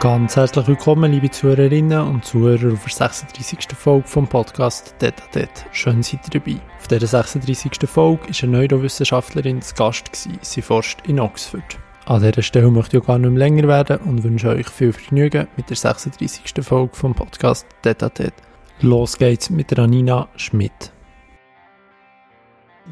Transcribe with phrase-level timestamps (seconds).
[0.00, 3.76] Ganz herzlich willkommen, liebe Zuhörerinnen und Zuhörer, auf der 36.
[3.76, 5.50] Folge vom Podcast Data Det.
[5.72, 6.58] Schön seid ihr dabei.
[6.78, 7.72] Auf dieser 36.
[7.86, 10.06] Folge war eine Neurowissenschaftlerin zu Gast.
[10.10, 10.38] Gewesen.
[10.40, 11.78] Sie forscht in Oxford.
[12.06, 14.94] An dieser Stelle möchte ich auch gar nicht mehr länger werden und wünsche euch viel
[14.94, 16.64] Vergnügen mit der 36.
[16.64, 18.32] Folge vom Podcast Data Det.
[18.80, 20.92] Los geht's mit Ranina Schmidt.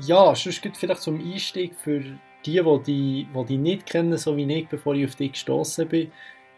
[0.02, 2.00] Ja, sonst gibt vielleicht zum Einstieg für
[2.44, 6.12] die, die die nicht kennen, so wie ich, bevor ich auf dich gestoßen bin.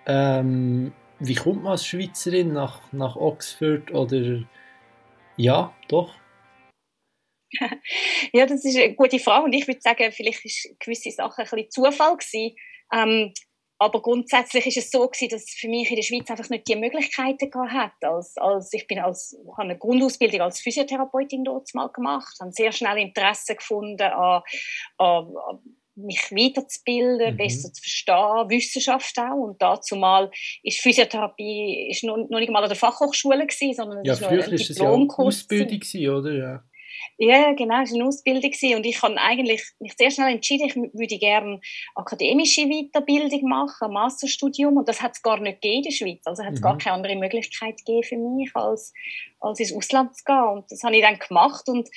[0.06, 4.42] Ähm, wie kommt man als Schweizerin nach, nach Oxford oder
[5.36, 6.14] ja, doch?
[8.32, 11.50] ja, das ist eine gute Frage und ich würde sagen, vielleicht ist gewisse Sachen ein
[11.50, 12.56] bisschen Zufall gewesen.
[12.92, 13.32] Ähm,
[13.82, 16.76] aber grundsätzlich ist es so gewesen, dass für mich in der Schweiz einfach nicht die
[16.76, 17.92] Möglichkeiten gehabt hat.
[18.02, 22.72] Als, als ich bin als, habe eine Grundausbildung als Physiotherapeutin dort mal gemacht, habe sehr
[22.72, 24.42] schnell Interesse gefunden an,
[24.98, 25.34] an
[26.04, 27.36] mich weiterzubilden, mhm.
[27.36, 29.34] besser zu verstehen, Wissenschaft auch.
[29.34, 30.30] Und dazu mal
[30.62, 34.30] ist Physiotherapie ist noch, noch nicht mal an der Fachhochschule gewesen, sondern ja, es war
[34.30, 35.18] ein Diplomkurs.
[35.18, 36.32] Ja Ausbildung gewesen, oder?
[36.32, 36.64] Ja.
[37.18, 40.76] Ja, genau, es war eine Ausbildung und ich habe eigentlich mich sehr schnell entschieden, ich
[40.76, 41.60] würde gerne
[41.94, 46.26] akademische Weiterbildung machen, ein Masterstudium und das hat es gar nicht gegeben in der Schweiz,
[46.26, 46.64] also hat es mhm.
[46.64, 48.92] gar keine andere Möglichkeit gegeben für mich, als,
[49.40, 51.88] als ins Ausland zu gehen und das habe ich dann gemacht und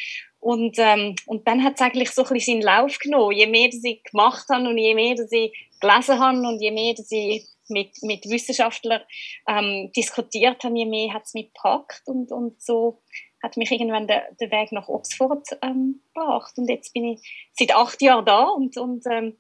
[0.44, 3.32] und, ähm, und dann hat es eigentlich so ein bisschen seinen Lauf genommen.
[3.32, 6.72] Je mehr dass ich gemacht habe und je mehr dass ich gelesen habe und je
[6.72, 9.02] mehr dass ich mit, mit Wissenschaftlern
[9.48, 13.02] ähm, diskutiert habe, je mehr hat es mich gepackt und, und so
[13.44, 16.53] hat mich irgendwann der, der Weg nach Oxford ähm, gebracht.
[16.58, 19.36] Und jetzt bin ich seit acht Jahren da und, und, ähm,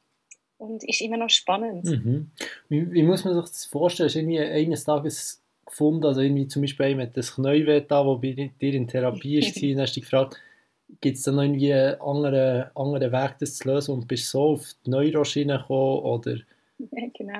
[0.57, 1.85] und ist immer noch spannend.
[1.85, 2.31] Mhm.
[2.67, 4.07] Wie, wie, muss man sich das vorstellen?
[4.07, 8.17] Hast du irgendwie eines Tages gefunden, also irgendwie zum Beispiel jemand das Knäuel da, wo
[8.17, 10.37] bei dir in Therapie ist, und hast dich gefragt,
[10.99, 14.41] gibt es da noch irgendwie einen anderen, anderen Weg, das zu lösen und bist so
[14.49, 16.35] auf die Neuroschiene gekommen oder
[16.79, 17.39] genau.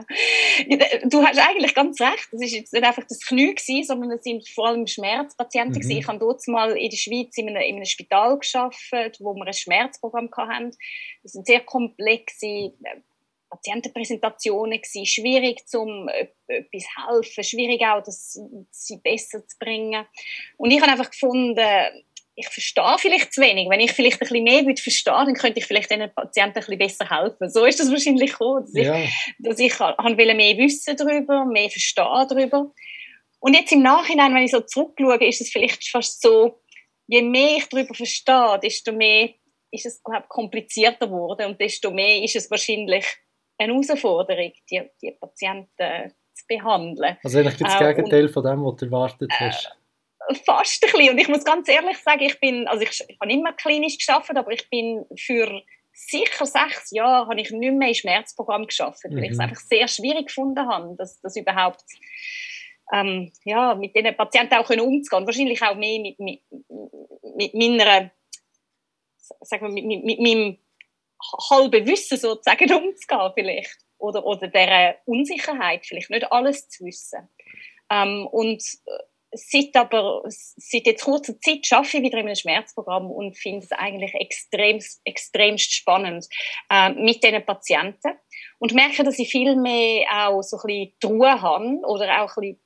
[1.10, 2.30] Du hast eigentlich ganz recht.
[2.32, 5.92] Das ist jetzt nicht einfach das Knie gewesen, sondern es sind vor allem Schmerzpatienten mhm.
[5.92, 9.46] Ich habe dort mal in der Schweiz in einem, in einem Spital geschafft, wo wir
[9.46, 10.72] ein Schmerzprogramm hatten.
[11.24, 12.72] Das sind sehr komplexe äh,
[13.50, 16.10] Patientenpräsentationen gewesen, schwierig zum
[16.48, 18.40] etwas helfen, schwierig auch, das
[18.72, 20.06] sie besser zu bringen.
[20.58, 21.68] Und ich habe einfach gefunden,
[22.36, 23.70] ich verstehe vielleicht zu wenig.
[23.70, 26.66] Wenn ich vielleicht ein bisschen mehr würde verstehen, dann könnte ich vielleicht den Patienten ein
[26.66, 27.50] bisschen besser helfen.
[27.50, 28.98] So ist das wahrscheinlich gekommen, dass ja.
[28.98, 32.72] ich, dass ich mehr wissen darüber, mehr verstehen darüber.
[33.40, 36.62] Und jetzt im Nachhinein, wenn ich so zurückschaue, ist es vielleicht fast so,
[37.08, 39.30] je mehr ich darüber verstehe, desto mehr
[39.72, 43.06] ist es glaub, komplizierter geworden und desto mehr ist es wahrscheinlich
[43.58, 47.18] eine Herausforderung, die, die Patienten zu behandeln.
[47.24, 49.66] Also eigentlich das äh, Gegenteil von dem, was du erwartet hast.
[49.66, 49.83] Äh,
[50.46, 51.10] fast ein bisschen.
[51.12, 54.36] Und ich muss ganz ehrlich sagen, ich bin, also ich, ich habe immer klinisch geschafft,
[54.36, 55.62] aber ich bin für
[55.94, 59.24] sicher sechs Jahre habe ich nicht mehr im Schmerzprogramm geschafft, weil mhm.
[59.24, 59.44] ich es mhm.
[59.44, 61.84] einfach sehr schwierig gefunden habe, dass das überhaupt
[62.92, 65.26] ähm, ja, mit diesen Patienten auch können umzugehen.
[65.26, 66.42] Wahrscheinlich auch mehr mit, mit,
[67.36, 68.12] mit meiner,
[69.42, 70.58] sagen wir, mit, mit, mit meinem
[71.50, 73.78] halben Wissen sozusagen umzugehen vielleicht.
[73.98, 77.30] Oder, oder dieser Unsicherheit, vielleicht nicht alles zu wissen.
[77.90, 79.04] Ähm, und äh,
[79.34, 83.72] seit aber, seit jetzt kurzer Zeit arbeite ich wieder in einem Schmerzprogramm und finde es
[83.72, 86.28] eigentlich extrem, extremst spannend
[86.70, 88.14] äh, mit diesen Patienten
[88.60, 92.38] und merke, dass ich viel mehr auch so ein bisschen die Ruhe habe oder auch
[92.38, 92.60] ein bisschen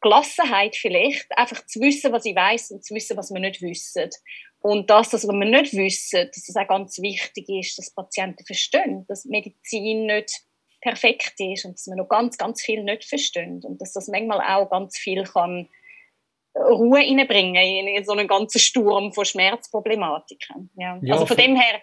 [0.00, 4.10] Gelassenheit vielleicht, einfach zu wissen, was ich weiß und zu wissen, was wir nicht wissen.
[4.58, 9.04] Und das, dass wir nicht wissen, dass es auch ganz wichtig ist, dass Patienten verstehen,
[9.08, 10.42] dass Medizin nicht
[10.82, 14.40] perfekt ist und dass wir noch ganz, ganz viel nicht verstehen und dass das manchmal
[14.40, 15.68] auch ganz viel kann
[16.54, 20.70] Ruhe reinbringen in so einen ganzen Sturm von Schmerzproblematiken.
[20.76, 20.98] Ja.
[21.02, 21.80] ja also von dem her,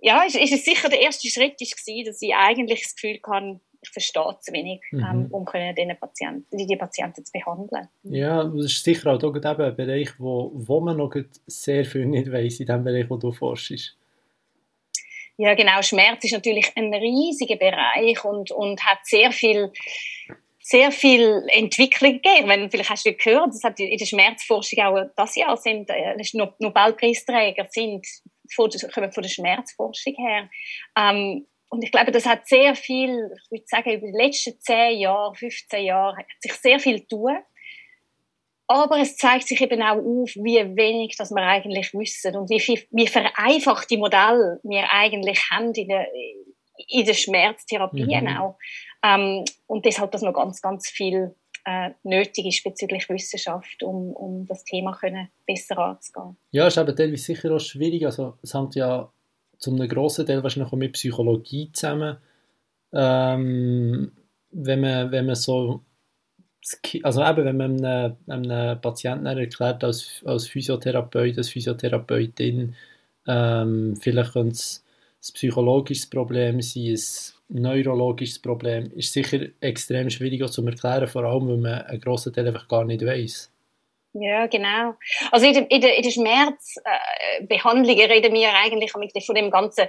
[0.00, 3.18] ja, ist, ist es sicher der erste Schritt ist gewesen, dass ich eigentlich das Gefühl
[3.18, 5.04] kann, ich verstehe zu wenig, mhm.
[5.04, 7.88] ähm, um können Patienten, die Patienten zu behandeln.
[8.02, 11.14] Ja, das ist sicher auch eben ein Bereich, wo, wo man noch
[11.46, 13.96] sehr viel nicht weiß in dem Bereich, wo du forschst.
[15.40, 15.80] Ja, genau.
[15.82, 19.72] Schmerz ist natürlich ein riesiger Bereich und, und hat sehr viel,
[20.58, 22.48] sehr viel Entwicklung gegeben.
[22.48, 26.16] Wenn, vielleicht hast du gehört, dass hat in der Schmerzforschung auch das Jahr sind, äh,
[26.58, 28.04] Nobelpreisträger sind,
[28.52, 30.50] von, kommen von der Schmerzforschung her.
[30.96, 34.98] Ähm, und ich glaube, das hat sehr viel, ich würde sagen, über die letzten 10
[34.98, 37.38] Jahre, 15 Jahre, hat sich sehr viel tun.
[38.68, 42.60] Aber es zeigt sich eben auch auf, wie wenig dass wir eigentlich wissen und wie,
[42.60, 46.06] viel, wie vereinfachte Modelle wir eigentlich haben in der,
[46.86, 48.36] in der Schmerztherapie mhm.
[48.36, 48.58] auch.
[49.02, 51.34] Ähm, und deshalb, dass noch ganz, ganz viel
[51.64, 56.36] äh, nötig ist bezüglich Wissenschaft, um, um das Thema können besser anzugehen.
[56.50, 58.04] Ja, es ist eben teilweise sicher auch schwierig.
[58.06, 59.10] Also, es hängt ja
[59.58, 62.18] zum grossen Teil wahrscheinlich auch mit Psychologie zusammen.
[62.92, 64.12] Ähm,
[64.50, 65.82] wenn man, wenn man so,
[67.02, 72.74] also eben, wenn man einem, einem Patienten erklärt, als, als Physiotherapeut, als Physiotherapeutin,
[73.26, 74.84] ähm, vielleicht könnte es
[75.20, 76.96] ein psychologisches Problem sein,
[77.50, 82.32] ein neurologisches Problem, ist sicher extrem schwierig zu erklären, vor allem, weil man einen grossen
[82.32, 83.50] Teil einfach gar nicht weiß.
[84.14, 84.94] Ja, genau.
[85.30, 89.86] Also in der, in der, in der Schmerzbehandlung äh, reden wir eigentlich von dem ganzen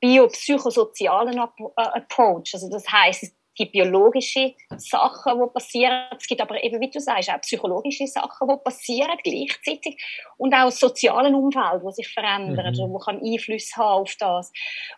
[0.00, 2.50] biopsychosozialen Approach.
[2.54, 6.06] Also das heißt, gibt biologische Sachen, die passieren.
[6.18, 10.02] Es gibt aber eben, wie du sagst, auch psychologische Sachen, die passieren gleichzeitig.
[10.38, 12.92] Und auch das soziale Umfeld, das sich verändert, mhm.
[12.92, 14.50] wo kann Einfluss haben auf das.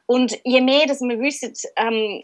[0.06, 2.22] Und je mehr, dass wir wissen, ähm,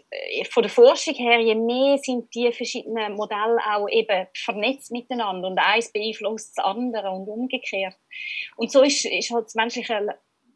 [0.49, 5.59] von der Forschung her, je mehr sind die verschiedenen Modelle auch eben vernetzt miteinander und
[5.59, 7.95] eins beeinflusst das andere und umgekehrt.
[8.55, 10.07] Und so ist, ist halt das menschliche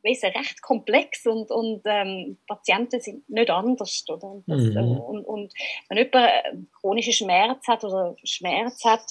[0.04, 4.04] Wesen recht komplex und, und ähm, Patienten sind nicht anders.
[4.10, 4.24] Oder?
[4.24, 4.78] Und, das, mhm.
[4.78, 5.54] Äh, und, und,
[5.90, 9.04] wenn jemand chronischen Schmerz hat oder Schmerz hat,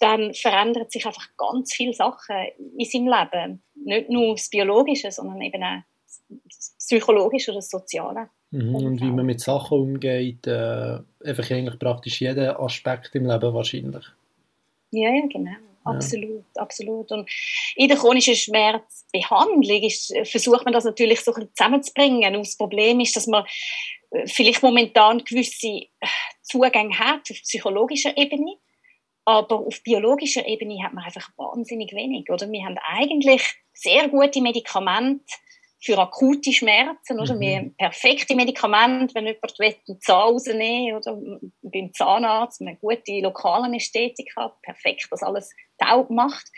[0.00, 2.36] dann verändert sich einfach ganz viele Sachen
[2.76, 3.62] in seinem Leben.
[3.74, 5.82] Nicht nur das Biologische, sondern eben auch
[6.28, 8.28] das Psychologische oder das Soziale.
[8.50, 8.74] Mhm.
[8.74, 14.04] Und wie man mit Sachen umgeht, äh, einfach eigentlich praktisch jeden Aspekt im Leben wahrscheinlich.
[14.90, 15.56] Ja, ja, genau.
[15.86, 16.62] Absolut, ja.
[16.62, 17.12] absolut.
[17.12, 17.30] Und
[17.74, 22.36] in der chronischen Schmerzbehandlung ist, äh, versucht man das natürlich so ein zusammenzubringen.
[22.36, 23.44] Und das Problem ist, dass man
[24.10, 26.06] äh, vielleicht momentan gewisse äh,
[26.42, 28.56] Zugänge hat auf psychologischer Ebene,
[29.24, 32.30] aber auf biologischer Ebene hat man einfach wahnsinnig wenig.
[32.30, 33.42] Oder wir haben eigentlich
[33.72, 35.24] sehr gute Medikamente
[35.86, 37.36] für akute Schmerzen, oder?
[37.36, 37.40] Mhm.
[37.40, 43.74] Wir haben perfekte Medikamente, wenn jemand einen Zahn rausnehmen oder beim Zahnarzt, eine gute lokale
[43.74, 46.50] Ästhetik hat, perfekt, das alles taub macht.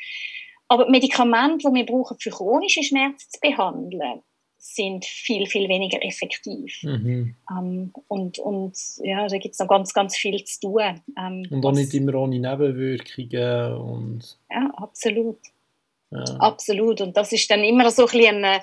[0.69, 4.23] Aber Medikamente, die wir brauchen, für chronische Schmerzen zu behandeln,
[4.57, 6.81] sind viel, viel weniger effektiv.
[6.83, 7.37] Mhm.
[7.49, 11.01] Um, und, und ja, da gibt es noch ganz, ganz viel zu tun.
[11.17, 13.77] Um, und auch nicht immer ohne Nebenwirkungen.
[13.77, 15.39] Und ja, absolut.
[16.11, 16.25] Ja.
[16.39, 17.01] Absolut.
[17.01, 18.57] Und das ist dann immer so ein bisschen eine,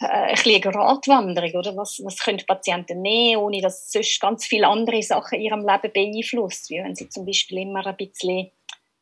[0.00, 1.76] äh, ein bisschen eine Gratwanderung, oder?
[1.76, 5.92] Was, was können Patienten nehmen, ohne dass sonst ganz viele andere Sachen in ihrem Leben
[5.92, 8.50] beeinflusst, wie wenn sie zum Beispiel immer ein bisschen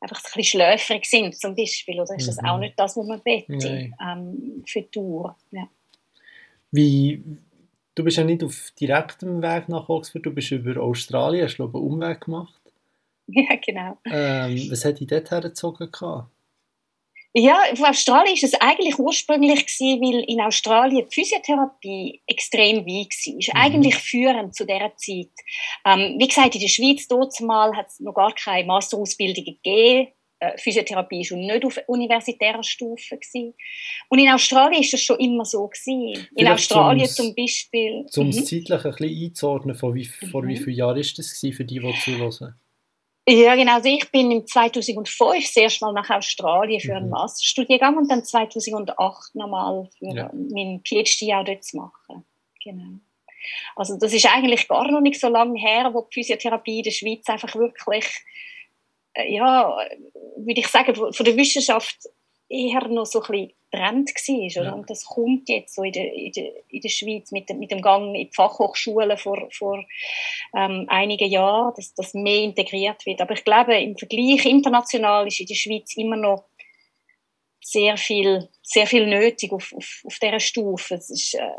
[0.00, 2.60] einfach ein bisschen schläfrig sind, zum Beispiel, oder ist das auch mhm.
[2.60, 5.36] nicht das, was man bete ähm, für die Tour?
[5.50, 5.68] Ja.
[6.70, 7.22] Wie,
[7.94, 11.64] du bist ja nicht auf direktem Weg nach Oxford, du bist über Australien, hast du
[11.64, 12.54] einen Umweg gemacht?
[13.32, 13.96] Ja, genau.
[14.06, 15.88] Ähm, was hat dich dort hergezogen?
[17.32, 23.08] Ja, in Australien ist es eigentlich ursprünglich gewesen, weil in Australien die Physiotherapie extrem weit
[23.08, 23.38] war.
[23.38, 23.60] Ist mhm.
[23.60, 25.30] eigentlich führend zu dieser Zeit.
[25.86, 30.08] Ähm, wie gesagt, in der Schweiz dort mal hat es noch gar keine Masterausbildung gegeben.
[30.40, 33.54] Äh, Physiotherapie schon nicht auf universitärer Stufe gewesen.
[34.08, 36.14] Und in Australien ist das schon immer so gewesen.
[36.14, 38.06] In Vielleicht Australien zum Beispiel.
[38.16, 38.44] Um es mhm.
[38.44, 40.64] zeitlich ein bisschen einzuordnen, vor wie, vor wie mhm.
[40.64, 42.54] vielen Jahren ist das gewesen, für die, die zuhören?
[43.30, 43.74] Ja, genau.
[43.74, 47.12] Also ich bin im 2005 das erste Mal nach Australien für einen mhm.
[47.12, 50.30] Masterstudiengang und dann 2008 nochmal für ja.
[50.32, 52.24] meinen PhD auch dort zu machen.
[52.64, 52.98] Genau.
[53.76, 56.90] Also das ist eigentlich gar noch nicht so lange her, wo die Physiotherapie in der
[56.90, 58.04] Schweiz einfach wirklich,
[59.14, 59.78] äh, ja,
[60.36, 61.98] würde ich sagen, von der Wissenschaft
[62.50, 64.64] eher noch so ein bisschen Trend war.
[64.64, 64.72] Ja.
[64.72, 67.70] Und das kommt jetzt so in der, in der, in der Schweiz mit dem, mit
[67.70, 69.84] dem Gang in die Fachhochschulen vor, vor
[70.56, 73.20] ähm, einigen Jahren, dass das mehr integriert wird.
[73.20, 76.46] Aber ich glaube, im Vergleich international ist in der Schweiz immer noch
[77.62, 80.94] sehr viel, sehr viel nötig auf, auf, auf dieser Stufe.
[80.94, 81.50] Es ist, äh,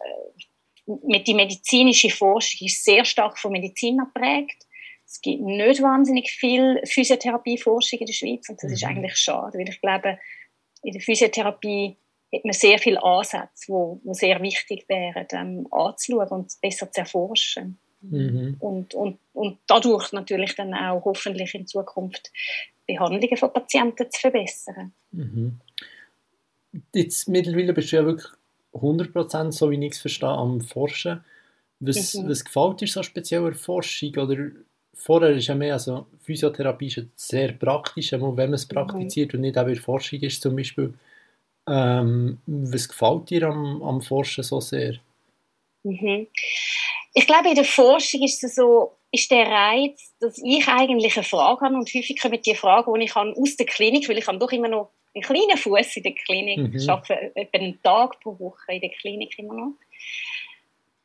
[1.05, 4.65] mit die medizinische Forschung ist sehr stark von Medizin geprägt.
[5.05, 8.73] Es gibt nicht wahnsinnig viel Physiotherapieforschung in der Schweiz und das mhm.
[8.73, 10.17] ist eigentlich schade, weil ich glaube,
[10.83, 11.97] in der Physiotherapie
[12.33, 17.01] hat man sehr viele Ansätze, wo, wo sehr wichtig wären, ähm, anzuschauen und besser zu
[17.01, 17.77] erforschen.
[18.01, 18.55] Mhm.
[18.59, 22.31] Und, und, und dadurch natürlich dann auch hoffentlich in Zukunft
[22.87, 24.93] Behandlungen von Patienten zu verbessern.
[25.11, 25.59] Mhm.
[26.93, 28.31] Jetzt mittlerweile bist du ja wirklich
[28.73, 31.23] 100% so wie ich es verstehe, am Forschen.
[31.79, 32.29] Was, mhm.
[32.29, 34.15] was gefällt dir so speziell an Forschung?
[34.17, 34.51] Oder
[34.93, 38.73] vorher ist ja mehr, also Physiotherapie ist sehr praktisch, wenn man es mhm.
[38.73, 40.93] praktiziert und nicht auch in der Forschung ist zum Beispiel.
[41.67, 44.95] Ähm, was gefällt dir am, am Forschen so sehr?
[45.83, 46.27] Mhm.
[47.13, 51.23] Ich glaube, in der Forschung ist es so, ist der Reiz, dass ich eigentlich eine
[51.23, 54.27] Frage habe und häufig kommen die Fragen, die ich habe aus der Klinik, weil ich
[54.27, 56.75] habe doch immer noch einen kleinen Fuß in der Klinik, mhm.
[56.75, 59.73] ich arbeite etwa einen Tag pro Woche in der Klinik immer noch.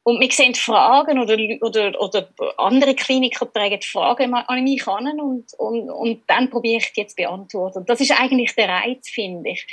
[0.06, 5.52] Und wir sehen Fragen oder, oder, oder andere Kliniker tragen Fragen an mich an und,
[5.54, 7.84] und, und dann probiere ich die jetzt beantworten.
[7.86, 9.66] Das ist eigentlich der Reiz, finde ich.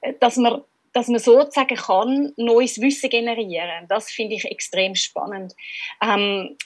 [0.00, 0.62] Äh, dass man,
[0.94, 3.86] dass man sozusagen kann, neues Wissen generieren.
[3.86, 5.54] Das finde ich extrem spannend.
[6.02, 6.56] Ähm,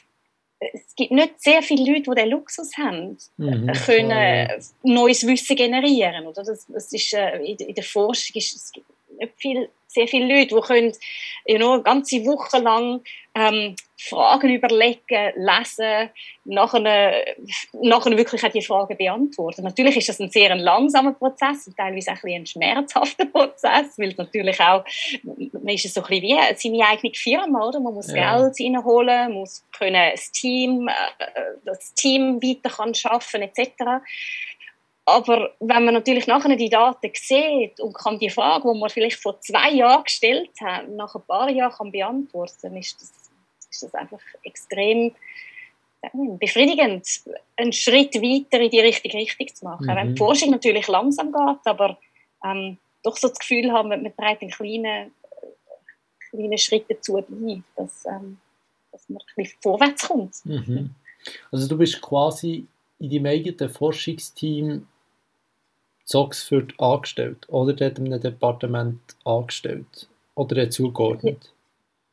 [0.61, 5.57] es gibt nicht sehr viele Leute, die den Luxus haben, mhm, können äh, neues Wissen
[5.57, 6.29] generieren.
[6.29, 6.45] Oder?
[6.45, 8.87] Das, das ist, äh, in, der Forschung ist es gibt
[9.19, 10.93] nicht viel sehr viele Leute, die können
[11.47, 13.01] you know, eine ganze Woche lang
[13.35, 16.11] ähm, Fragen überlegen, lesen,
[16.45, 17.25] nachher,
[17.73, 19.65] nachher wirklich auch die Fragen beantworten.
[19.65, 24.15] Natürlich ist das ein sehr langsamer Prozess und teilweise auch ein, ein schmerzhafter Prozess, weil
[24.17, 24.85] natürlich auch,
[25.23, 27.81] man ist so ein bisschen wie seine eigene Firma, oder?
[27.81, 28.39] Man muss ja.
[28.39, 30.93] Geld reinholen, muss können das Team, äh,
[31.65, 34.03] das Team weiter kann schaffen etc.
[35.09, 39.17] Aber wenn man natürlich nachher die Daten sieht und kann die Frage, die man vielleicht
[39.17, 43.11] vor zwei Jahren gestellt hat, nach ein paar Jahren kann beantworten, ist das,
[43.71, 45.15] ist das einfach extrem
[46.39, 47.07] befriedigend,
[47.57, 49.87] einen Schritt weiter in die richtige Richtung zu machen.
[49.87, 49.97] Mhm.
[49.97, 51.97] Wenn die Forschung natürlich langsam geht, aber
[52.45, 55.13] ähm, doch so das Gefühl haben, man trägt einen kleinen,
[56.29, 58.37] kleinen Schritt dazu bei, dass, ähm,
[58.93, 60.35] dass man ein bisschen vorwärts kommt.
[60.45, 60.91] Mhm.
[61.51, 62.67] Also du bist quasi
[62.99, 64.87] in deinem eigenen Forschungsteam
[66.09, 71.53] zu Oxford angestellt oder dort in einem Departement angestellt oder zugeordnet?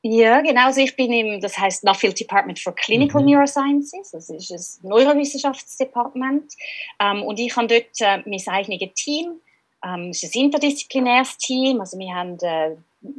[0.01, 0.65] Ja, genau.
[0.65, 3.31] Also ich bin im, das heißt Nuffield Department for Clinical mhm.
[3.31, 4.11] Neurosciences.
[4.11, 6.53] Das ist ein Neurowissenschaftsdepartement.
[6.99, 9.39] Ähm, und ich habe dort äh, mein eigenes Team.
[9.83, 11.79] Ähm, es ist ein interdisziplinäres Team.
[11.79, 12.75] Also wir haben äh,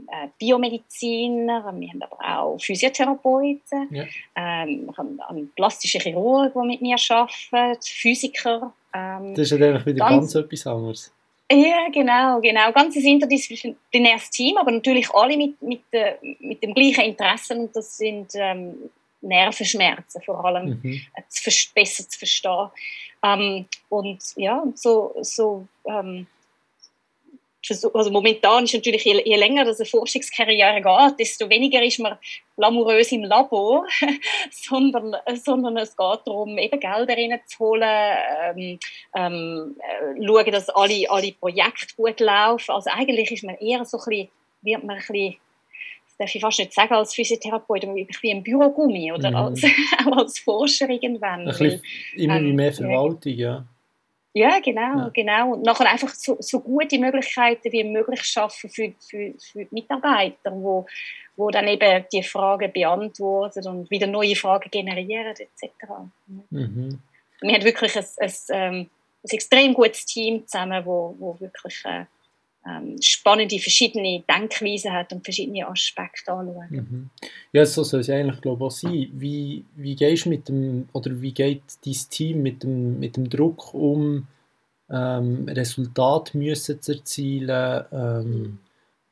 [0.09, 4.04] äh, Biomediziner, wir haben aber auch Physiotherapeuten, ja.
[4.37, 9.86] ähm, wir haben plastische Chirurgen, die mit mir arbeiten, Physiker, ähm, das ist ja eigentlich
[9.86, 11.12] wieder ganz, ganz etwas anderes.
[11.50, 12.72] Ja, genau, genau.
[12.72, 17.74] Ganz ein interdisziplinäres Team, aber natürlich alle mit, mit, äh, mit dem gleichen Interesse und
[17.76, 21.00] das sind ähm, Nervenschmerzen vor allem, mhm.
[21.14, 22.68] äh, zu, besser zu verstehen.
[23.22, 26.26] Ähm, und ja, so, so ähm,
[27.70, 32.16] also momentan ist natürlich, je, je länger das eine Forschungskarriere geht, desto weniger ist man
[32.56, 33.87] glamourös im Labor,
[34.50, 38.16] sondern, sondern es geht darum, eben Gelder reinzuholen,
[38.56, 38.78] ähm,
[39.14, 42.73] ähm, äh, schauen, dass alle, alle Projekte gut laufen.
[42.73, 44.28] Also eigentlich ist man eher so ein bisschen,
[44.62, 45.37] wird man ein bisschen
[46.18, 49.37] das darf ich fast nicht sagen als Physiotherapeut, aber ein bisschen ein Bürogummi oder mhm.
[49.37, 51.40] als, auch als Forscher irgendwann.
[51.40, 51.82] Ein bisschen,
[52.14, 53.66] immer ähm, mehr Verwaltung, ja.
[54.37, 55.11] Ja, genau, ja.
[55.14, 55.55] genau.
[55.55, 60.52] Und nachher einfach so, so gute Möglichkeiten wie möglich schaffen für, für, für die Mitarbeiter,
[60.52, 60.85] wo,
[61.37, 65.73] wo dann eben die Fragen beantworten und wieder neue Fragen generieren etc.
[66.50, 66.99] Mhm.
[67.40, 68.90] Wir haben wirklich ein, ein, ähm,
[69.25, 72.05] ein, extrem gutes Team zusammen, wo, wo wirklich äh,
[72.66, 76.66] ähm, spannende verschiedene Denkweisen hat und verschiedene Aspekte anschauen.
[76.70, 77.11] Mhm.
[77.52, 79.11] Ja, so soll es eigentlich glaube ich, sein.
[79.12, 83.73] Wie, wie gehst mit dem, oder wie geht dein Team mit dem, mit dem Druck
[83.75, 84.26] um,
[84.90, 88.58] ähm, Resultate müssen zu erzielen, ähm,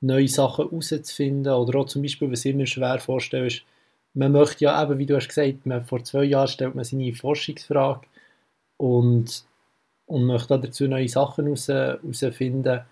[0.00, 3.62] neue Sachen herauszufinden oder auch zum Beispiel, was ich mir schwer vorstelle, ist,
[4.14, 7.12] man möchte ja eben, wie du hast gesagt, man, vor zwei Jahren stellt man seine
[7.12, 8.06] Forschungsfrage
[8.76, 9.44] und,
[10.06, 12.84] und möchte dazu neue Sachen herausfinden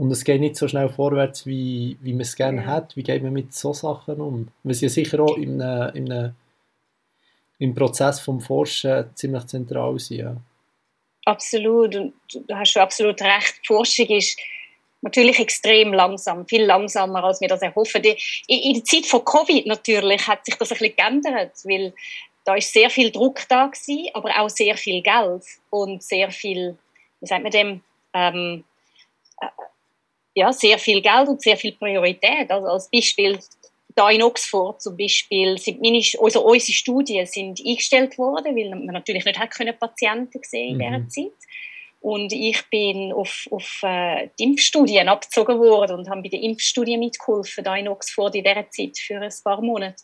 [0.00, 2.96] und es geht nicht so schnell vorwärts, wie, wie man es gerne hat.
[2.96, 4.48] Wie geht man mit so Sachen um?
[4.62, 6.32] Was ja sicher auch im, im,
[7.58, 10.08] im Prozess vom Forschen ziemlich zentral ist.
[10.08, 10.36] Ja.
[11.26, 11.94] Absolut.
[11.96, 13.60] Und du hast schon absolut recht.
[13.62, 14.40] Die Forschung ist
[15.02, 18.02] natürlich extrem langsam, viel langsamer, als wir das erhoffen.
[18.46, 21.92] In der Zeit von Covid natürlich hat sich das ein bisschen geändert, weil
[22.46, 26.78] da ist sehr viel Druck da gewesen, aber auch sehr viel Geld und sehr viel,
[27.20, 27.82] wie sagt man dem,
[28.14, 28.64] ähm,
[30.34, 32.50] ja, sehr viel Geld und sehr viel Priorität.
[32.50, 33.38] Also als Beispiel
[33.94, 38.86] da in Oxford zum Beispiel sind meine, also unsere Studien sind eingestellt worden, weil man
[38.86, 41.10] natürlich nicht hat können Patienten sehen in dieser mhm.
[41.10, 41.50] Zeit.
[42.00, 46.96] Und ich bin auf, auf äh, die Impfstudien abgezogen worden und habe bei der Impfstudie
[46.96, 50.02] mitgeholfen, da in Oxford in dieser Zeit für ein paar Monate.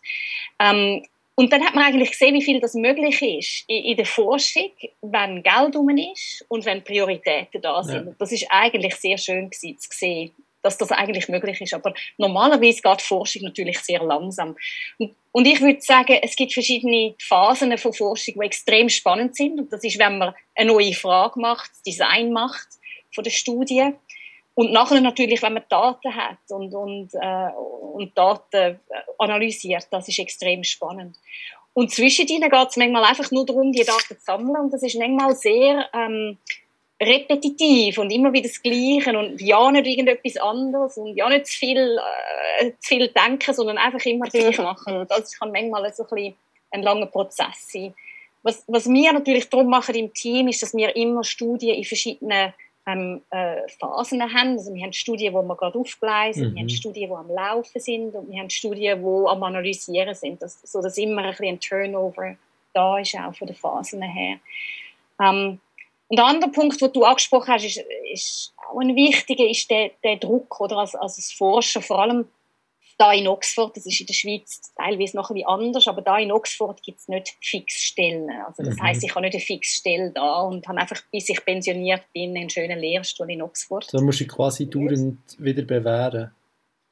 [0.60, 1.02] Ähm,
[1.38, 4.70] und dann hat man eigentlich gesehen, wie viel das möglich ist in, der Forschung,
[5.02, 8.06] wenn Geld um ist und wenn Prioritäten da sind.
[8.06, 8.12] Ja.
[8.18, 11.74] Das ist eigentlich sehr schön gewesen, zu sehen, dass das eigentlich möglich ist.
[11.74, 14.56] Aber normalerweise geht Forschung natürlich sehr langsam.
[14.98, 19.60] Und, und ich würde sagen, es gibt verschiedene Phasen von Forschung, die extrem spannend sind.
[19.60, 22.68] Und das ist, wenn man eine neue Frage macht, Design macht
[23.14, 23.92] von der Studie
[24.56, 27.50] und nachher natürlich, wenn man Daten hat und, und, äh,
[27.92, 28.74] und Daten äh,
[29.18, 31.18] analysiert, das ist extrem spannend.
[31.74, 34.56] Und zwischen ihnen geht es manchmal einfach nur darum, die Daten zu sammeln.
[34.56, 36.38] Und das ist manchmal sehr ähm,
[36.98, 41.58] repetitiv und immer wieder das Gleiche und ja nicht irgendetwas anderes und ja nicht zu
[41.58, 41.98] viel,
[42.60, 44.96] äh, zu viel denken, sondern einfach immer gleich machen.
[44.96, 46.34] Und das kann manchmal so ein, bisschen
[46.70, 47.94] ein langer Prozess sein.
[48.42, 52.54] Was, was wir natürlich darum machen im Team, ist, dass wir immer Studien in verschiedenen
[52.86, 54.52] ähm, äh, Phasen haben.
[54.52, 56.54] Also wir haben Studien, die wir gerade aufgleisen, mhm.
[56.54, 56.70] wir haben mhm.
[56.70, 60.80] Studien, die am Laufen sind und wir haben Studien, die am Analysieren sind, das, so
[60.80, 62.36] dass immer ein, bisschen ein Turnover
[62.72, 64.38] da ist, auch von den Phasen her.
[65.20, 65.58] Ähm,
[66.08, 69.90] und der andere Punkt, den du angesprochen hast, ist, ist auch ein wichtiger, ist der,
[70.04, 72.28] der Druck, oder als, als Forscher, vor allem
[72.98, 76.18] da in Oxford, das ist in der Schweiz teilweise noch ein bisschen anders, aber da
[76.18, 78.30] in Oxford gibt es nicht Fixstellen.
[78.46, 78.82] Also das mhm.
[78.82, 82.50] heißt, ich habe nicht eine Fixstelle da und habe einfach, bis ich pensioniert bin, einen
[82.50, 83.86] schönen Lehrstuhl in Oxford.
[83.92, 86.30] Da musst du quasi dauernd wieder bewähren.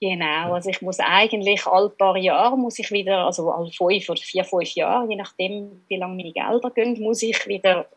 [0.00, 4.20] Genau, also ich muss eigentlich alle paar Jahre, muss ich wieder, also alle fünf oder
[4.20, 7.88] vier, fünf Jahre, je nachdem, wie lange meine Gelder gehen, muss ich wieder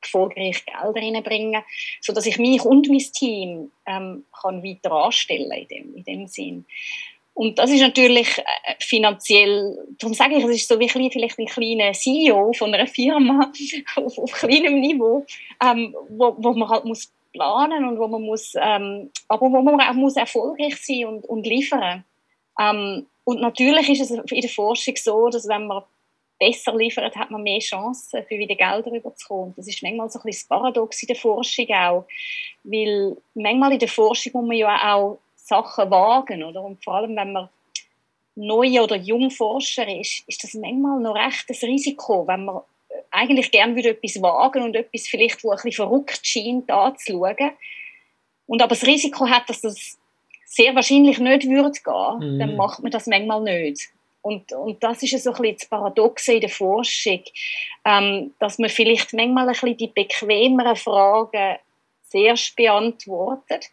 [0.00, 1.62] erfolgreich Gelder reinbringen,
[2.00, 6.66] sodass ich mich und mein Team ähm, kann weiter anstellen in dem, in dem Sinn.
[7.36, 8.42] Und das ist natürlich äh,
[8.80, 13.52] finanziell, darum sage ich, es ist so wie vielleicht ein kleiner CEO von einer Firma
[13.96, 15.26] auf, auf kleinem Niveau,
[15.62, 19.78] ähm, wo, wo man halt muss planen und wo man muss, ähm, aber wo man
[19.82, 22.04] auch muss erfolgreich sein und, und liefern.
[22.58, 25.82] Ähm, und natürlich ist es in der Forschung so, dass wenn man
[26.38, 29.52] besser liefert, hat man mehr Chancen, für wieder Gelder rüberzukommen.
[29.58, 32.06] Das ist manchmal so ein bisschen das Paradox in der Forschung auch,
[32.64, 36.62] weil manchmal in der Forschung muss man ja auch Sachen wagen, oder?
[36.62, 37.48] Und vor allem, wenn man
[38.34, 42.60] neu oder jung Forscher ist, ist das manchmal noch recht ein Risiko, wenn man
[43.10, 47.52] eigentlich gerne würde etwas wagen und etwas vielleicht, wo ein bisschen verrückt scheint, anzuschauen.
[48.46, 49.98] Und aber das Risiko hat, dass das
[50.44, 52.38] sehr wahrscheinlich nicht würde gehen, mhm.
[52.38, 53.88] dann macht man das manchmal nicht.
[54.22, 57.22] Und, und das ist so ein bisschen das Paradoxe in der Forschung,
[57.84, 61.58] ähm, dass man vielleicht manchmal ein bisschen die bequemeren Fragen
[62.08, 63.66] zuerst beantwortet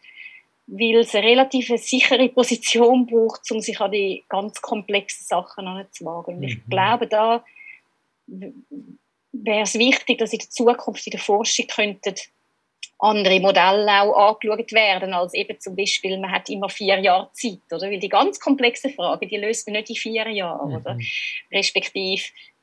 [0.66, 6.36] weil es eine relativ sichere Position braucht, um sich an die ganz komplexen Sachen anzuwagen.
[6.36, 6.70] Und ich mhm.
[6.70, 7.44] glaube, da
[8.26, 12.14] wäre es wichtig, dass in der Zukunft in der Forschung könnten
[12.98, 17.60] andere Modelle auch angeschaut werden, als eben zum Beispiel, man hat immer vier Jahre Zeit,
[17.70, 17.90] oder?
[17.90, 20.76] Weil die ganz komplexen Fragen, die löst man nicht in vier Jahren, mhm.
[20.76, 20.98] oder?
[21.52, 22.22] Respektive,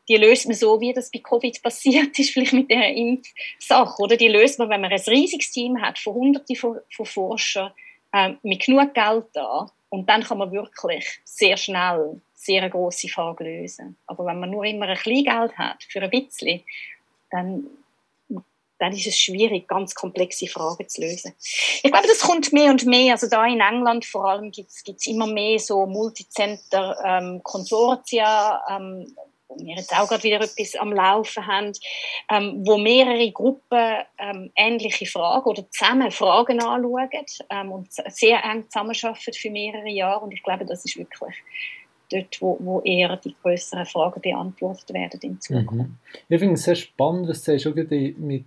[0.10, 4.18] die löst man so, wie das bei Covid passiert ist, vielleicht mit der Impfsache, oder?
[4.18, 7.72] Die löst man, wenn man ein riesiges Team hat, von hunderten von, von Forschern,
[8.14, 13.08] äh, mit genug Geld da und dann kann man wirklich sehr schnell sehr eine grosse
[13.08, 13.98] Frage lösen.
[14.08, 16.64] Aber wenn man nur immer ein bisschen Geld hat für ein bisschen,
[17.30, 17.68] dann,
[18.80, 21.36] dann ist es schwierig, ganz komplexe Fragen zu lösen.
[21.84, 23.14] Ich glaube, das kommt mehr und mehr.
[23.14, 29.16] Also da in England vor allem gibt es immer mehr so Multicenter-Konsortia, ähm,
[29.52, 31.72] wo wir jetzt auch gerade wieder etwas am Laufen haben,
[32.30, 37.10] ähm, wo mehrere Gruppen ähm, ähnliche Fragen oder zusammen Fragen anschauen
[37.50, 40.24] ähm, und sehr eng zusammenarbeiten für mehrere Jahre.
[40.24, 41.36] Und ich glaube, das ist wirklich
[42.12, 45.72] dort, wo, wo eher die größeren Fragen beantwortet werden in Zukunft.
[45.72, 45.98] Mhm.
[46.30, 48.46] Ich finde es sehr spannend, was du sagst, mit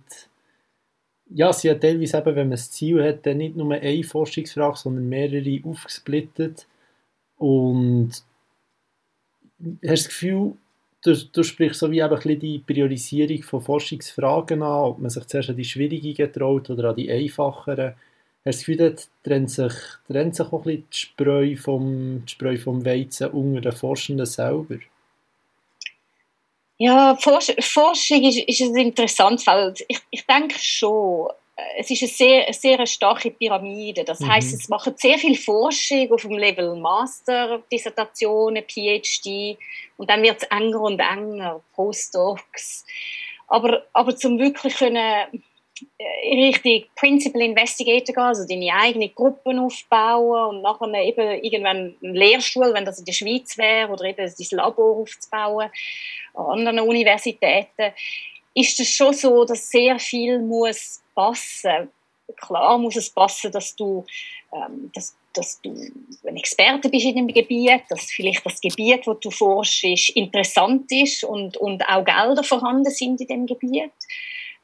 [1.27, 4.77] ja, sie hat teilweise eben, wenn man das Ziel hat, dann nicht nur eine Forschungsfrage,
[4.77, 6.67] sondern mehrere aufgesplittet
[7.37, 8.11] und
[9.83, 10.53] hast das Gefühl,
[11.05, 15.25] du, du sprichst so wie eben ein die Priorisierung von Forschungsfragen an, ob man sich
[15.25, 17.93] zuerst an die schwierigen traut oder an die einfacheren.
[18.45, 19.73] Hast du das Gefühl, trennt sich,
[20.07, 24.25] trennt sich auch ein bisschen die Spreu vom, die Spreu vom Weizen unter den Forschenden
[24.25, 24.77] selber?
[26.77, 29.83] Ja, Forsch Forschung ist, ist ein interessantes Feld.
[29.87, 31.29] Ich, ich denke schon,
[31.77, 34.03] es ist eine sehr, eine sehr starke Pyramide.
[34.03, 34.31] Das mhm.
[34.31, 39.57] heißt, es macht sehr viel Forschung auf dem Level Master, Dissertationen, PhD
[39.97, 42.85] und dann wird es enger und enger, Postdocs.
[43.47, 50.57] Aber, aber zum wirklich können äh, richtig Principal Investigator gehen, also deine eigene Gruppen aufbauen
[50.57, 54.57] und nachher eben irgendwann einen Lehrstuhl, wenn das in der Schweiz wäre, oder eben dein
[54.57, 55.69] Labor aufzubauen
[56.33, 57.93] an anderen Universitäten,
[58.53, 61.89] ist es schon so, dass sehr viel muss passen.
[62.37, 64.05] Klar muss es passen, dass du,
[64.51, 65.71] ähm, dass, dass du
[66.27, 71.23] ein Experte bist in dem Gebiet, dass vielleicht das Gebiet, wo du forschst, interessant ist
[71.23, 73.91] und, und auch Gelder vorhanden sind in dem Gebiet.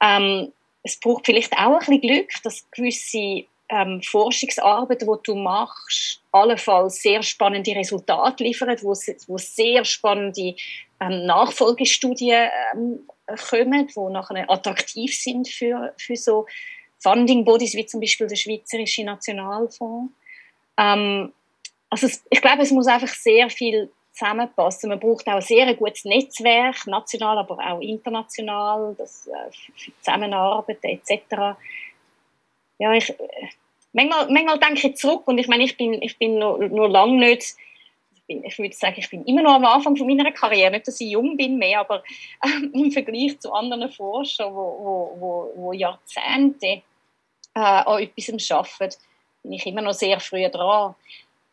[0.01, 0.51] Ähm,
[0.83, 7.01] es braucht vielleicht auch ein bisschen Glück, dass gewisse ähm, Forschungsarbeiten, die du machst, allenfalls
[7.01, 8.93] sehr spannende Resultate liefern, wo,
[9.27, 10.55] wo sehr spannende
[10.99, 12.99] ähm, Nachfolgestudien ähm,
[13.35, 16.45] kommen, die nachher attraktiv sind für, für so
[16.99, 20.13] Funding Bodies wie zum Beispiel der Schweizerische Nationalfonds.
[20.77, 21.33] Ähm,
[21.89, 24.89] also es, ich glaube, es muss einfach sehr viel zusammenpassen.
[24.89, 30.79] Man braucht auch sehr ein gutes Netzwerk, national, aber auch international, das äh, für Zusammenarbeit
[30.83, 31.57] etc.
[32.77, 33.13] Ja, ich,
[33.93, 37.17] manchmal, manchmal denke ich zurück und ich meine, ich bin, ich bin noch, noch lange
[37.17, 37.55] nicht
[38.27, 40.71] bin, ich würde sagen, ich bin immer noch am Anfang von meiner Karriere.
[40.71, 42.03] Nicht, dass ich jung bin mehr, aber
[42.43, 46.81] ähm, im Vergleich zu anderen Forschern, wo, wo, wo Jahrzehnte
[47.55, 48.95] äh, an etwas arbeiten,
[49.43, 50.95] bin ich immer noch sehr früh dran.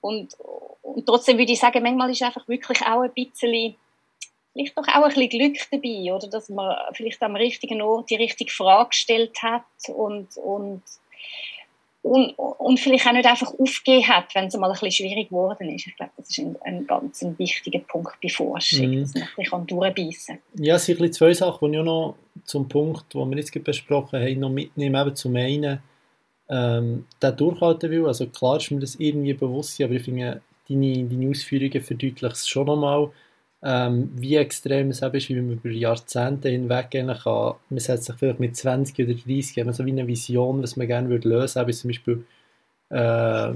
[0.00, 0.36] Und,
[0.82, 3.74] und trotzdem würde ich sagen, manchmal ist einfach wirklich auch ein bisschen,
[4.52, 8.16] vielleicht doch auch ein bisschen Glück dabei, oder dass man vielleicht am richtigen Ort die
[8.16, 10.82] richtige Frage gestellt hat und, und
[12.08, 15.68] und, und vielleicht auch nicht einfach aufgegeben hat, wenn es mal ein bisschen schwierig geworden
[15.68, 15.86] ist.
[15.86, 19.00] Ich glaube, das ist ein, ein ganz ein wichtiger Punkt bei Forschung, mm.
[19.02, 19.14] dass
[19.50, 20.64] man ein durchbeissen kann.
[20.64, 24.20] Ja, es sind zwei Sachen, die ich auch noch zum Punkt, den wir jetzt besprochen
[24.20, 25.00] haben, noch mitnehmen.
[25.00, 25.80] Eben zum einen,
[26.48, 28.06] ähm, der durchhalten will.
[28.06, 32.48] Also klar ist mir das irgendwie bewusst, aber ich finde, deine, deine Ausführungen verdeutlichen es
[32.48, 33.10] schon nochmal
[33.62, 37.54] ähm, wie extrem es ist, wie man über Jahrzehnte hinweg gehen kann.
[37.70, 40.86] Man setzt sich vielleicht mit 20 oder 30 Jahren so wie eine Vision, was man
[40.86, 41.72] gerne würde lösen würde.
[41.72, 42.24] Zum Beispiel,
[42.90, 43.52] äh,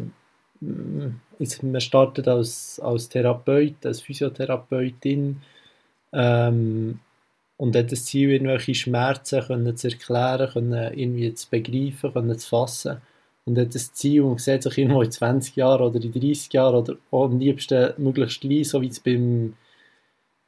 [0.61, 5.41] man startet als, als Therapeut, als Physiotherapeutin
[6.12, 7.01] ähm,
[7.57, 12.49] und hat das Ziel, irgendwelche Schmerzen können zu erklären, können irgendwie zu begreifen, können zu
[12.49, 12.99] fassen.
[13.45, 16.77] Und hat das Ziel und sieht sich irgendwo in 20 Jahren oder in 30 Jahren
[16.77, 19.55] oder am liebsten möglichst klein, so wie es beim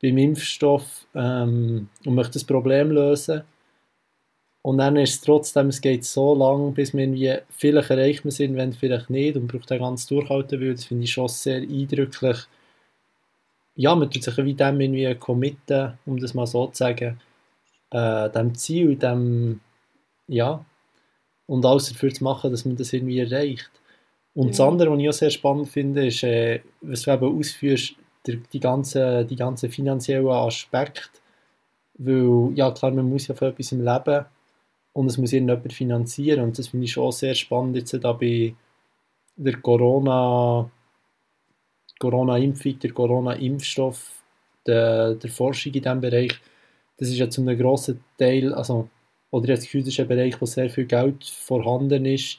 [0.05, 3.43] beim Impfstoff ähm, und möchte das Problem lösen.
[4.61, 8.57] Und dann ist es trotzdem, es geht so lang, bis wir irgendwie, vielleicht erreicht sind,
[8.57, 10.75] wenn vielleicht nicht und braucht dann ganz durchhalten will.
[10.75, 12.39] Das finde ich schon sehr eindrücklich.
[13.77, 17.21] Ja, man tut sich wie dem irgendwie committen, um das mal so zu sagen,
[17.91, 19.61] äh, dem Ziel, dem,
[20.29, 20.65] ja,
[21.47, 23.71] und alles dafür zu machen, dass man das irgendwie erreicht.
[24.35, 24.51] Und mhm.
[24.51, 28.37] das andere, was ich auch sehr spannend finde, ist, äh, was du eben ausführst, der,
[28.53, 31.11] die ganzen die ganze finanziellen Aspekt,
[31.99, 34.25] weil, ja klar, man muss ja für etwas im Leben
[34.93, 36.45] und es muss irgendjemand finanzieren.
[36.45, 38.55] Und das finde ich schon sehr spannend jetzt da bei
[39.37, 40.71] der Corona
[41.99, 44.23] Corona-Impfung, der Corona-Impfstoff,
[44.67, 46.33] der, der Forschung in diesem Bereich,
[46.99, 48.89] das ist ja zu einem grossen Teil, also,
[49.31, 52.39] oder jetzt das ist ein Bereich, wo sehr viel Geld vorhanden ist,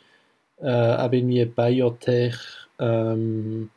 [0.62, 2.36] äh, eben wie Biotech,
[2.80, 3.69] ähm,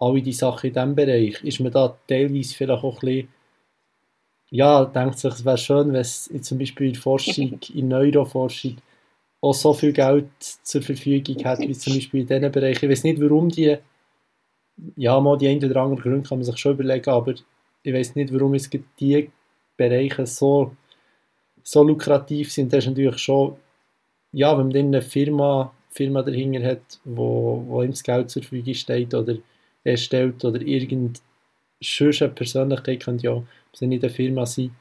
[0.00, 3.28] alle die Sachen in diesem Bereich, ist man da teilweise vielleicht auch ein bisschen,
[4.50, 8.76] ja, denkt sich, es wäre schön, wenn es zum Beispiel in Forschung, in Neuroforschung
[9.40, 12.84] auch so viel Geld zur Verfügung hat, wie zum Beispiel in diesen Bereichen.
[12.84, 13.76] Ich weiß nicht, warum die,
[14.96, 17.34] ja, mal die einen oder anderen Gründe kann man sich schon überlegen, aber
[17.82, 19.30] ich weiß nicht, warum es die
[19.76, 20.74] Bereiche so,
[21.62, 22.72] so lukrativ sind.
[22.72, 23.56] Das ist natürlich schon,
[24.32, 28.42] ja, wenn man dann eine Firma, Firma dahinter hat, wo, wo ihm das Geld zur
[28.42, 29.36] Verfügung steht oder
[29.88, 31.14] erstellt oder irgendeine
[32.34, 33.42] Persönlichkeit könnte ja
[33.80, 34.74] nicht eine Firma sein,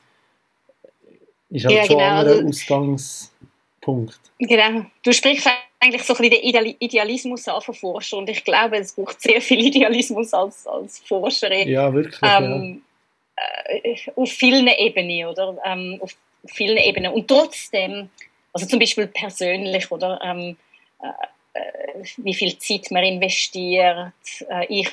[1.49, 2.09] ist halt ja, schon genau.
[2.09, 4.19] ein also, Ausgangspunkt.
[4.39, 4.85] Genau.
[5.03, 5.47] Du sprichst
[5.79, 9.41] eigentlich so ein bisschen den Idealismus an von Forscher und ich glaube, es braucht sehr
[9.41, 11.69] viel Idealismus als, als Forscherin.
[11.69, 12.19] Ja, wirklich.
[12.23, 12.81] Ähm,
[13.37, 13.75] ja.
[13.83, 15.57] Äh, auf vielen Ebenen, oder?
[15.63, 16.15] Ähm, auf
[16.45, 17.13] vielen Ebenen.
[17.13, 18.09] Und trotzdem,
[18.51, 20.19] also zum Beispiel persönlich, oder?
[20.23, 20.57] Ähm,
[21.01, 21.11] äh, äh,
[22.17, 24.13] wie viel Zeit man investiert,
[24.49, 24.91] äh, ich,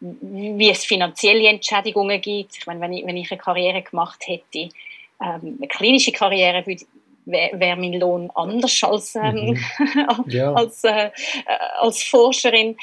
[0.00, 2.56] wie es finanzielle Entschädigungen gibt.
[2.58, 4.68] Ich meine, wenn ich, wenn ich eine Karriere gemacht hätte,
[5.22, 6.64] ähm, eine klinische Karriere,
[7.26, 10.24] wäre wär mein Lohn anders als, ähm, mhm.
[10.28, 10.52] ja.
[10.52, 11.10] als, äh,
[11.80, 12.76] als Forscherin.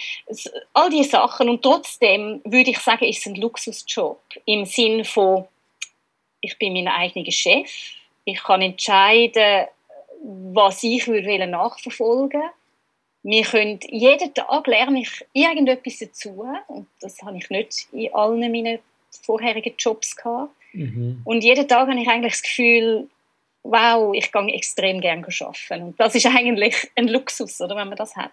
[0.73, 1.49] All diese Sachen.
[1.49, 5.45] Und trotzdem würde ich sagen, ist es ein Luxusjob im Sinn von,
[6.41, 7.69] ich bin mein eigener Chef,
[8.25, 9.67] ich kann entscheiden,
[10.23, 12.49] was ich würde nachverfolgen will
[13.23, 18.51] wir können, jeden Tag lerne ich irgendetwas dazu und das habe ich nicht in allen
[18.51, 18.79] meinen
[19.21, 20.53] vorherigen Jobs gehabt.
[20.73, 21.21] Mhm.
[21.23, 23.07] Und jeden Tag habe ich eigentlich das Gefühl,
[23.63, 25.83] wow, ich gehe extrem gerne arbeiten.
[25.83, 28.31] Und das ist eigentlich ein Luxus, oder, wenn man das hat.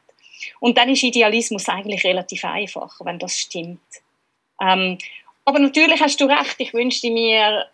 [0.58, 3.80] Und dann ist Idealismus eigentlich relativ einfach, wenn das stimmt.
[4.60, 4.98] Ähm,
[5.44, 7.66] aber natürlich hast du recht, ich wünschte mir,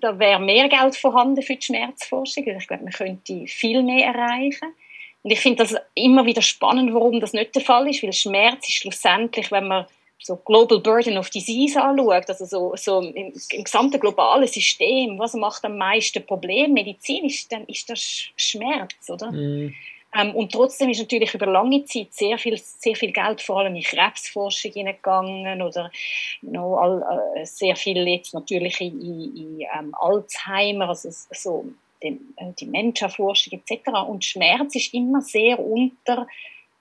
[0.00, 2.46] da wäre mehr Geld vorhanden für die Schmerzforschung.
[2.46, 4.72] Ich glaube, man könnte viel mehr erreichen.
[5.26, 8.68] Und ich finde das immer wieder spannend, warum das nicht der Fall ist, weil Schmerz
[8.68, 9.84] ist schlussendlich, wenn man
[10.20, 15.34] so Global Burden of Disease anschaut, also so, so im, im gesamten globalen System, was
[15.34, 19.32] macht am meisten Problem medizinisch, dann ist das Schmerz, oder?
[19.32, 19.74] Mm.
[20.16, 23.74] Ähm, und trotzdem ist natürlich über lange Zeit sehr viel, sehr viel Geld vor allem
[23.74, 25.90] in Krebsforschung hineingegangen oder
[26.54, 31.64] all, äh, sehr viel jetzt natürlich in, in, in ähm, Alzheimer, also so
[32.10, 33.88] dem, äh, Dementia-Forschung etc.
[34.06, 36.26] Und Schmerz ist immer sehr unter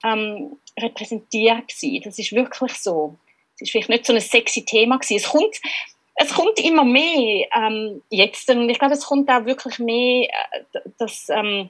[0.03, 2.01] ähm, repräsentiert gewesen.
[2.03, 3.17] Das ist wirklich so.
[3.55, 5.17] Es ist vielleicht nicht so ein sexy Thema gewesen.
[5.17, 5.55] Es kommt,
[6.15, 8.49] es kommt immer mehr ähm, jetzt.
[8.49, 10.27] Und ich glaube, es kommt auch wirklich mehr,
[10.73, 11.69] äh, das ähm,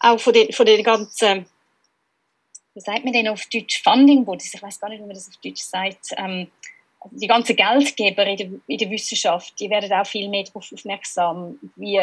[0.00, 1.46] auch von den, von den ganzen
[2.76, 5.28] wie sagt man denn auf Deutsch, Funding Bodies, ich weiß gar nicht, wie man das
[5.28, 6.48] auf Deutsch sagt, ähm,
[7.10, 11.58] die ganzen Geldgeber in der, in der, Wissenschaft, die werden auch viel mehr darauf aufmerksam,
[11.76, 12.00] wie,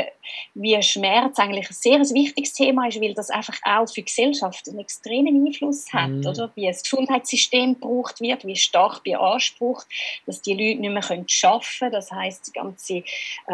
[0.53, 4.67] wie Schmerz eigentlich ein sehr wichtiges Thema ist, weil das einfach auch für die Gesellschaft
[4.69, 6.27] einen extremen Einfluss hat, mm.
[6.27, 6.51] oder?
[6.55, 9.87] Wie das Gesundheitssystem gebraucht wird, wie stark beansprucht,
[10.25, 13.03] dass die Leute nicht mehr können arbeiten können, das heißt die ganze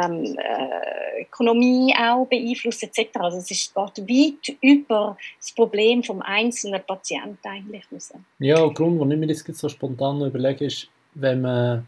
[0.02, 3.10] ähm, äh, Ökonomie auch beeinflusst etc.
[3.16, 8.14] Also es ist geht weit über das Problem vom einzelnen Patienten eigentlich raus.
[8.40, 10.88] Ja, der Grund, warum ich mir das so spontan überlege, ist,
[11.22, 11.88] wenn man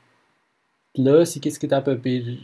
[0.96, 2.38] die Lösung es gibt eben bei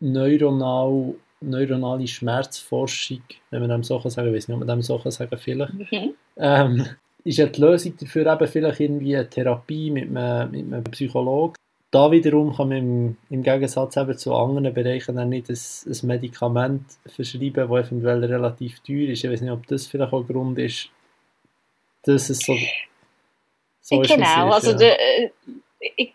[0.00, 4.82] neuronal, neuronale Schmerzforschung, wenn man dem so kann sagen, ich weiß nicht, ob man dem
[4.82, 6.14] so kann sagen vielleicht, mhm.
[6.36, 6.86] ähm,
[7.24, 11.54] ist ja die Lösung dafür eben vielleicht irgendwie eine Therapie mit einem, mit einem Psychologen.
[11.90, 16.06] Da wiederum kann man im, im Gegensatz eben zu anderen Bereichen dann nicht ein, ein
[16.06, 19.24] Medikament verschreiben, das eventuell relativ teuer ist.
[19.24, 20.90] Ich weiß nicht, ob das vielleicht auch Grund ist,
[22.02, 22.54] dass es so,
[23.80, 24.76] so genau, ist, also ja.
[24.76, 25.30] der, äh,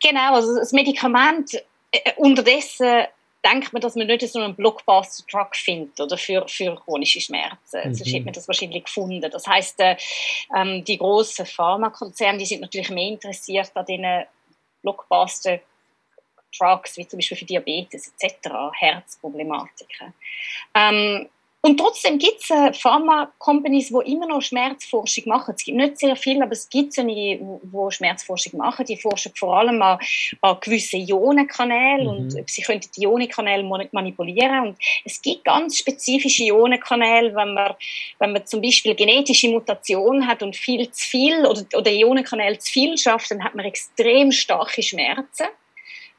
[0.02, 1.54] Genau, also das Medikament,
[1.92, 3.06] äh, unterdessen
[3.44, 7.80] denkt man, dass man nicht so einen Blockbuster-Drug findet oder für, für chronische Schmerzen.
[7.84, 7.96] Mhm.
[7.96, 9.22] Sonst hätte man das wahrscheinlich gefunden.
[9.22, 9.96] Das heißt, äh,
[10.56, 14.26] ähm, die großen Pharmakonzerne, die sind natürlich mehr interessiert an diesen
[14.82, 15.60] Blockbuster
[16.58, 20.14] Drugs, wie zum Beispiel für Diabetes etc., Herzproblematiken.
[20.74, 21.30] Ähm,
[21.62, 25.56] und trotzdem gibt es äh, Pharma-Companies, die immer noch Schmerzforschung machen.
[25.58, 28.86] Es gibt nicht sehr viele, aber es gibt einige, die Schmerzforschung machen.
[28.86, 30.00] Die forschen vor allem an,
[30.40, 32.38] an gewissen Ionenkanälen mhm.
[32.38, 34.68] und sie können die Ionenkanäle manipulieren.
[34.68, 37.76] Und es gibt ganz spezifische Ionenkanäle, wenn man,
[38.20, 42.72] wenn man zum Beispiel genetische Mutationen hat und viel zu viel oder, oder Ionenkanäle zu
[42.72, 45.48] viel schafft, dann hat man extrem starke Schmerzen.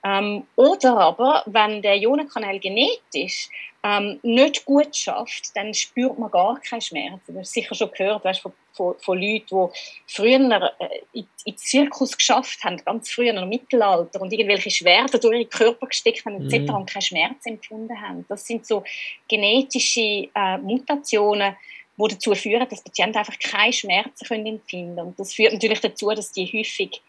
[0.04, 3.50] Ähm, oder aber, wenn der Ionenkanal genäht ist,
[3.82, 7.20] ähm, nicht gut schafft, dann spürt man gar keinen Schmerz.
[7.26, 11.56] Du hast sicher schon gehört weißt, von, von, von Leuten, die früher äh, in, in
[11.56, 16.44] Zirkus geschafft haben, ganz früher im Mittelalter und irgendwelche Schwerter durch ihren Körper gesteckt haben
[16.44, 16.68] etc.
[16.68, 16.74] Mhm.
[16.74, 18.26] und keinen Schmerz empfunden haben.
[18.28, 18.84] Das sind so
[19.28, 21.56] genetische äh, Mutationen,
[21.96, 25.08] die dazu führen, dass Patienten einfach keine Schmerzen können empfinden können.
[25.08, 27.00] Und das führt natürlich dazu, dass die häufig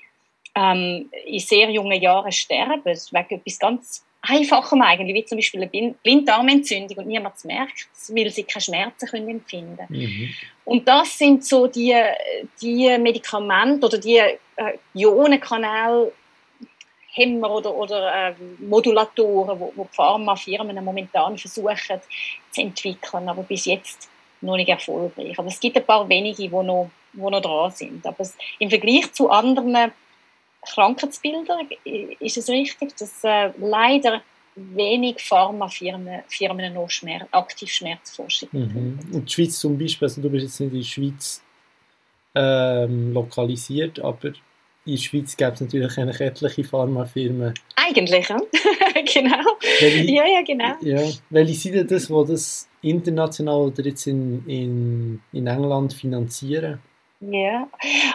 [0.55, 5.95] ähm, in sehr jungen Jahren sterben, wegen etwas ganz Einfachem eigentlich, wie zum Beispiel eine
[6.03, 10.29] Blinddarmentzündung und niemand merkt weil sie keine Schmerzen können empfinden mhm.
[10.65, 11.95] Und das sind so die,
[12.61, 14.37] die Medikamente oder die äh,
[14.93, 16.11] Ionenkanäle,
[17.13, 21.99] Hämmer oder, oder äh, Modulatoren, wo, wo Pharmafirmen momentan versuchen
[22.51, 25.37] zu entwickeln, aber bis jetzt noch nicht erfolgreich.
[25.37, 28.05] Aber es gibt ein paar wenige, die noch, wo noch dran sind.
[28.05, 29.91] Aber es, im Vergleich zu anderen
[30.61, 31.59] Krankheitsbilder
[32.19, 34.21] ist es richtig, dass äh, leider
[34.55, 38.99] wenig Pharmafirmen Firmen noch Schmerz, aktiv Schmerzforschung mhm.
[39.11, 41.43] Und die Schweiz zum Beispiel, also du bist jetzt nicht in der Schweiz
[42.35, 44.29] ähm, lokalisiert, aber
[44.85, 47.53] in der Schweiz gibt es natürlich eine etliche Pharmafirmen.
[47.75, 48.37] Eigentlich, ja.
[49.13, 49.57] genau.
[49.79, 50.75] Welche, ja, ja, genau.
[50.81, 51.09] Ja.
[51.29, 56.79] Welche sind das, die das international oder jetzt in, in, in England finanzieren?
[57.21, 57.69] Ja,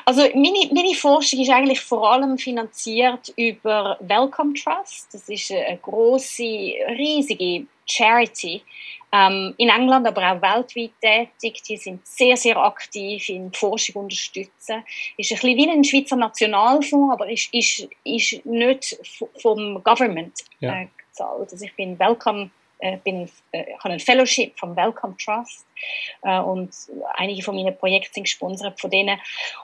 [0.05, 5.15] also meine, meine Forschung ist eigentlich vor allem finanziert über Welcome Trust.
[5.15, 8.63] Das ist eine große, riesige Charity
[9.13, 11.63] ähm, in England, aber auch weltweit tätig.
[11.63, 14.83] Die sind sehr, sehr aktiv in Forschung unterstützen.
[15.17, 18.99] Ist ein bisschen wie ein Schweizer Nationalfonds, aber ist, ist, ist nicht
[19.41, 20.83] vom Government ja.
[20.83, 21.53] äh, gezahlt.
[21.53, 25.67] Also ich bin Welcome äh, bin, äh, habe ein Fellowship vom Welcome Trust
[26.23, 26.71] äh, und
[27.15, 29.19] einige von meinen Projekten sind gesponsert von denen.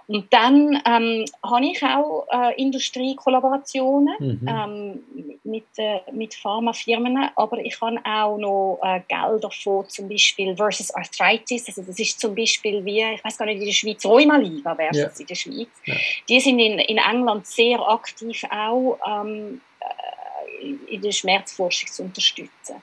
[0.06, 4.48] Und dann ähm, habe ich auch äh, Industriekollaborationen mhm.
[4.48, 10.56] ähm, mit, äh, mit Pharmafirmen, aber ich habe auch noch äh, Gelder von zum Beispiel
[10.56, 14.04] Versus Arthritis, also das ist zum Beispiel wie, ich weiß gar nicht, in der Schweiz,
[14.04, 15.10] Rheumaliga wäre es ja.
[15.18, 15.68] in der Schweiz.
[15.84, 15.94] Ja.
[16.28, 19.60] Die sind in, in England sehr aktiv auch ähm,
[20.62, 22.82] in der Schmerzforschung zu unterstützen.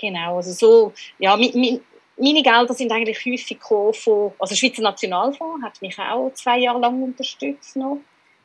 [0.00, 5.80] Genau, also so, ja, meine Gelder sind eigentlich häufig von, also der Schweizer Nationalfonds hat
[5.82, 7.98] mich auch zwei Jahre lang unterstützt noch,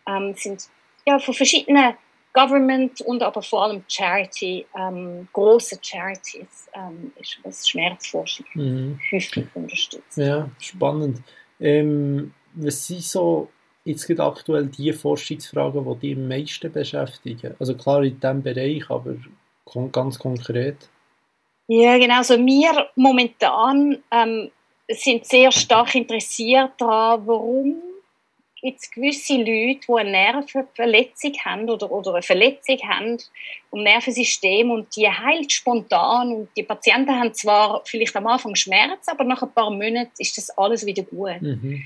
[0.08, 0.68] ähm, sind
[1.06, 1.96] ja von verschiedenen
[2.34, 9.00] Government und aber vor allem Charity, ähm, große Charities, ähm, ist was Schmerzforschung mhm.
[9.12, 10.18] häufig unterstützt.
[10.18, 11.22] Ja, spannend.
[11.60, 13.50] Ähm, was sind so
[13.86, 17.56] jetzt gerade aktuell die Forschungsfragen, die dich am meisten beschäftigen?
[17.60, 19.16] Also klar in diesem Bereich, aber
[19.92, 20.78] ganz konkret.
[21.68, 22.18] Ja, genau.
[22.18, 24.52] Also wir momentan ähm,
[24.90, 27.82] sind sehr stark interessiert daran, warum
[28.64, 33.18] jetzt gewisse Leute, die eine Nervenverletzung haben oder, oder eine Verletzung haben
[33.72, 39.08] im Nervensystem und die heilt spontan und die Patienten haben zwar vielleicht am Anfang Schmerz,
[39.08, 41.42] aber nach ein paar Monaten ist das alles wieder gut.
[41.42, 41.84] Mhm.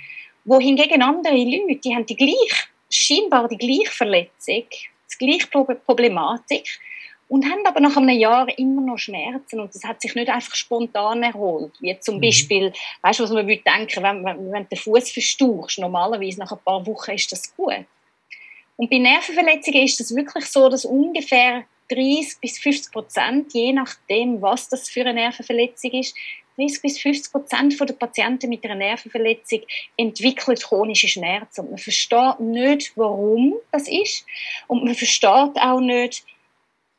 [0.47, 4.63] Wohingegen andere Leute, die haben die gleiche, scheinbar die gleiche Verletzung,
[5.11, 5.47] die gleiche
[5.85, 6.79] Problematik
[7.27, 10.55] und haben aber nach einem Jahr immer noch Schmerzen und das hat sich nicht einfach
[10.55, 11.73] spontan erholt.
[11.81, 12.21] Wie zum mhm.
[12.21, 16.39] Beispiel, weißt du, was man würde denken, wenn, wenn, wenn du den Fuß verstauchst, normalerweise
[16.39, 17.85] nach ein paar Wochen ist das gut.
[18.77, 24.41] Und bei Nervenverletzungen ist es wirklich so, dass ungefähr 30 bis 50 Prozent, je nachdem,
[24.41, 26.15] was das für eine Nervenverletzung ist,
[26.57, 29.61] 30 bis 50 Prozent der Patienten mit einer Nervenverletzung
[29.95, 31.61] entwickeln chronische Schmerzen.
[31.61, 34.25] Und man versteht nicht, warum das ist.
[34.67, 36.25] Und man versteht auch nicht,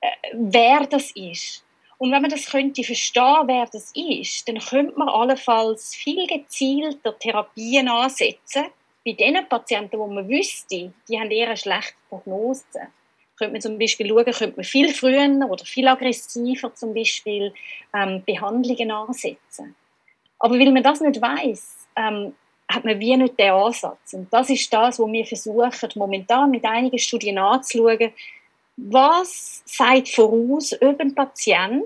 [0.01, 1.65] äh, wer das ist.
[1.99, 7.19] Und wenn man das könnte verstehen, wer das ist, dann könnte man allenfalls viel gezielter
[7.19, 8.67] Therapien ansetzen
[9.05, 12.65] bei den Patienten, wo man wüsste, die haben eher eine schlechte Prognose.
[13.39, 17.53] Könnte man zum Beispiel schauen, könnte man viel früher oder viel aggressiver zum Beispiel
[17.95, 19.77] ähm, Behandlungen ansetzen.
[20.39, 22.35] Aber weil man das nicht weiß, ähm,
[22.71, 24.13] hat man wie nicht den Ansatz.
[24.13, 28.13] Und das ist das, was wir versuchen, momentan mit einigen Studien anzuschauen,
[28.77, 31.85] was sagt voraus, ob ein Patient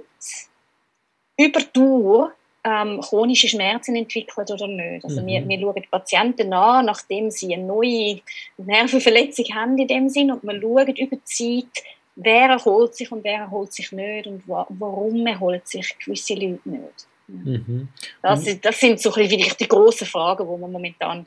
[1.38, 2.32] über Dauer
[2.64, 5.04] ähm, chronische Schmerzen entwickelt oder nicht.
[5.04, 5.26] Also mhm.
[5.26, 8.20] wir, wir schauen die Patienten an, nachdem sie eine neue
[8.56, 13.24] Nervenverletzung haben in dem Sinn und wir schauen über die Zeit, wer erholt sich und
[13.24, 17.06] wer erholt sich nicht und wa warum erholt sich gewisse Leute nicht.
[17.28, 17.88] Mhm.
[18.20, 21.26] Das, das, sind so bisschen die grossen Fragen, die wir momentan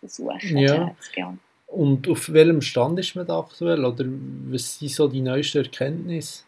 [0.00, 0.94] versuchen ja.
[1.00, 1.38] zu.
[1.68, 3.84] Und auf welchem Stand ist man da aktuell?
[3.84, 4.04] Oder
[4.48, 6.44] was sind so die neuesten Erkenntnisse?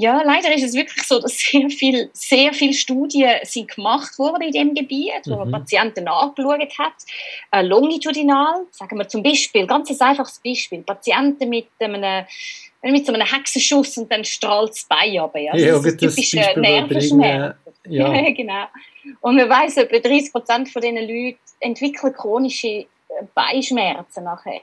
[0.00, 4.42] Ja, leider ist es wirklich so, dass sehr viele sehr viel Studien sind gemacht worden
[4.42, 5.52] in dem Gebiet, wo man mhm.
[5.52, 6.92] Patienten angeschaut hat.
[7.50, 12.24] Äh, longitudinal, sagen wir zum Beispiel, ganz ein einfaches Beispiel, Patienten mit einem
[12.80, 15.34] mit so einem Hexenschuss und dann strahlt das Bein ab.
[15.34, 17.56] Also ja, das ist typische Nervenschmerz.
[17.88, 18.14] Ja.
[18.14, 18.30] ja.
[18.30, 18.66] genau.
[19.20, 22.86] Und man weiß, etwa 30 Prozent von diesen Leuten entwickeln chronische
[23.34, 24.60] Beinschmerzen nachher.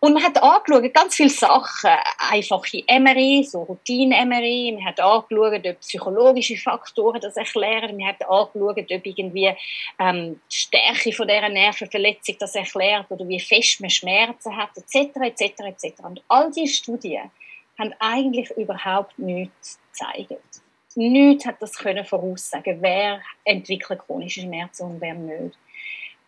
[0.00, 5.80] Und man hat angeschaut, ganz viele Sachen, einfache MRI, so Routine-MRI, man hat angeschaut, ob
[5.80, 9.52] psychologische Faktoren das erklären, man hat angeschaut, ob irgendwie
[9.98, 15.16] ähm, die Stärke von dieser Nervenverletzung das erklärt oder wie fest man Schmerzen hat, etc.,
[15.16, 16.00] etc., etc.
[16.04, 17.32] Und all diese Studien
[17.76, 20.62] haben eigentlich überhaupt nichts gezeigt.
[20.94, 25.56] Nichts hat das können voraussagen, wer entwickelt chronische Schmerzen und wer nicht.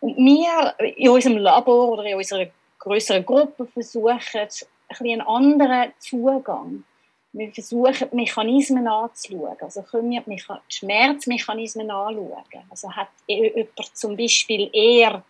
[0.01, 2.47] Und wir in unserem Labor oder in unserer
[2.81, 4.49] größeren Gruppe versuchen, ein
[4.99, 6.83] einen anderen Zugang.
[7.33, 9.55] Wir versuchen, die Mechanismen anzuschauen.
[9.61, 12.43] Also können wir die Schmerzmechanismen anschauen.
[12.69, 15.23] Also hat jemand zum Beispiel eher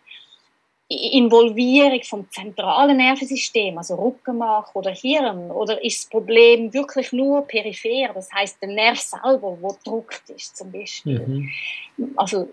[0.88, 8.12] Involvierung vom zentralen Nervensystem, also Rückenmark oder Hirn, oder ist das Problem wirklich nur peripher,
[8.12, 11.50] das heißt der Nerv selber, wo gedruckt ist zum Beispiel.
[11.96, 12.12] Mhm.
[12.16, 12.48] Also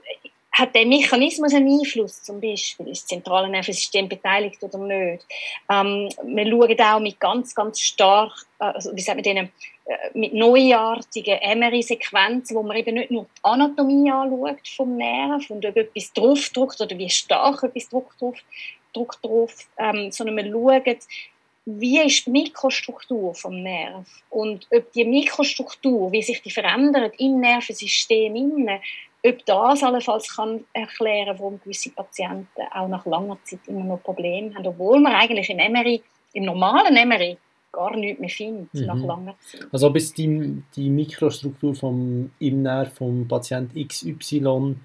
[0.60, 5.26] hat der Mechanismus einen Einfluss, zum Beispiel, ist das zentrale Nervensystem beteiligt oder nicht.
[5.69, 9.52] Ähm, wir schauen auch mit ganz, ganz stark, äh, also, wie sagt man denen,
[9.86, 15.65] äh, mit neuartigen MRI-Sequenzen, wo man eben nicht nur die Anatomie anschaut vom Nerv und
[15.65, 18.38] ob etwas draufdruckt oder wie stark etwas Druck drauf,
[18.93, 20.98] Druck drauf ähm, sondern wir schauen,
[21.65, 27.39] wie ist die Mikrostruktur vom Nerv und ob die Mikrostruktur, wie sich die verändert im
[27.39, 28.80] Nervensystem innen,
[29.25, 34.55] ob das allenfalls kann erklären warum gewisse Patienten auch nach langer Zeit immer noch Probleme
[34.55, 36.01] haben, obwohl man eigentlich im MRI,
[36.34, 37.38] im normalen MRI,
[37.71, 38.86] gar nichts mehr findet mhm.
[38.86, 39.67] nach langer Zeit.
[39.71, 44.75] Also bis die, die Mikrostruktur vom, im Nerv vom Patient XY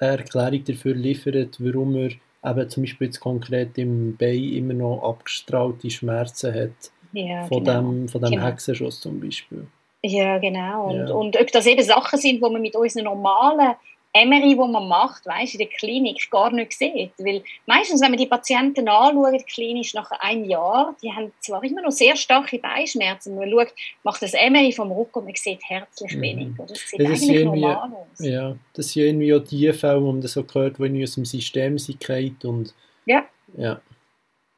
[0.00, 2.10] eine Erklärung dafür liefert, warum er
[2.44, 7.80] eben zum Beispiel jetzt konkret im Bein immer noch abgestrahlte Schmerzen hat ja, von genau.
[7.80, 8.44] dem, von dem genau.
[8.44, 9.66] Hexenschuss zum Beispiel.
[10.02, 10.88] Ja, genau.
[10.88, 11.14] Und, ja.
[11.14, 13.74] und ob das eben Sachen sind, die man mit unseren normalen
[14.14, 17.12] MRI, die man macht, weißt, in der Klinik gar nicht sieht.
[17.18, 21.82] Weil meistens, wenn man die Patienten anschaut, klinisch nach einem Jahr, die haben zwar immer
[21.82, 26.16] noch sehr starke Beinschmerzen, man schaut, macht das MRI vom Rücken und man sieht herzlich
[26.16, 26.20] mhm.
[26.22, 26.48] wenig.
[26.56, 28.24] Das sieht das eigentlich normal aus.
[28.24, 31.24] Ja, das sind irgendwie auch die Fälle, wo man das so gehört, die aus dem
[31.24, 33.24] System sind und ja.
[33.56, 33.80] ja.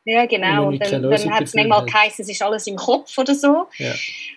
[0.05, 0.69] Ja, genau.
[0.69, 3.67] Und dann, dann hat es manchmal geheißen, es ist alles im Kopf oder so.
[3.77, 3.93] Ja.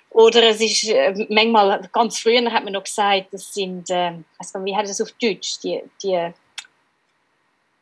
[0.10, 4.64] Oder es ist äh, manchmal, ganz früher hat man noch gesagt, das sind, äh, also
[4.64, 6.32] wie heißt das auf Deutsch, die, die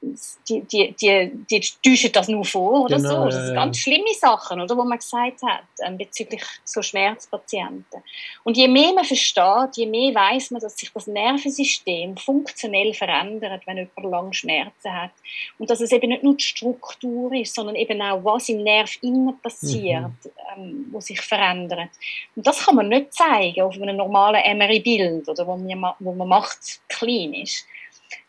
[0.01, 3.25] die, die, die, die täuschen das nur vor oder genau, so.
[3.25, 8.01] Das sind ganz schlimme Sachen, oder, wo man gesagt hat ähm, bezüglich so Schmerzpatienten.
[8.43, 13.61] Und je mehr man versteht, je mehr weiß man, dass sich das Nervensystem funktionell verändert,
[13.65, 15.11] wenn jemand lange Schmerzen hat.
[15.59, 18.97] Und dass es eben nicht nur die Struktur ist, sondern eben auch, was im Nerv
[19.01, 20.31] innen passiert, mhm.
[20.57, 21.89] ähm, wo sich verändert.
[22.35, 26.27] Und das kann man nicht zeigen auf einem normalen MRI-Bild oder wo man, wo man
[26.27, 27.65] macht klinisch.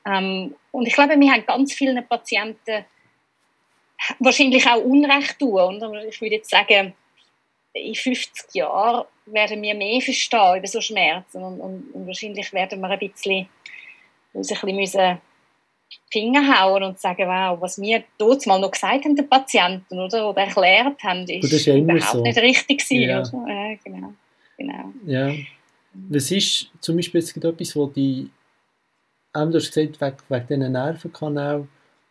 [0.06, 2.84] Ähm, und ich glaube, wir haben ganz vielen Patienten
[4.18, 5.82] wahrscheinlich auch Unrecht tun.
[5.82, 6.94] Und ich würde jetzt sagen,
[7.74, 12.80] in 50 Jahren werden wir mehr verstehen über so Schmerzen und, und, und wahrscheinlich werden
[12.80, 13.48] wir ein bisschen,
[14.32, 15.20] uns ein bisschen müssen
[16.10, 20.28] Finger hauen und sagen, wow, was wir dort mal noch gesagt haben, den Patienten, oder,
[20.28, 22.22] oder erklärt haben, ist, das ist ja überhaupt so.
[22.22, 23.08] nicht richtig gewesen.
[23.08, 23.20] Ja.
[23.20, 23.52] Oder?
[23.52, 24.12] Ja, genau.
[24.56, 24.92] genau.
[25.06, 25.34] Ja.
[25.94, 28.30] Was ist zum Beispiel jetzt etwas, wo die,
[29.34, 31.68] du hast gesagt, wegen, wegen diesen Nervenkanälen,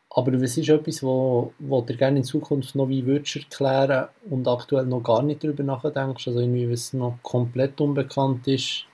[0.09, 4.47] aber was ist etwas, wo, wo du gerne in Zukunft noch wie würdest erklären und
[4.47, 8.85] aktuell noch gar nicht darüber nachdenkst, also irgendwie, was noch komplett unbekannt ist?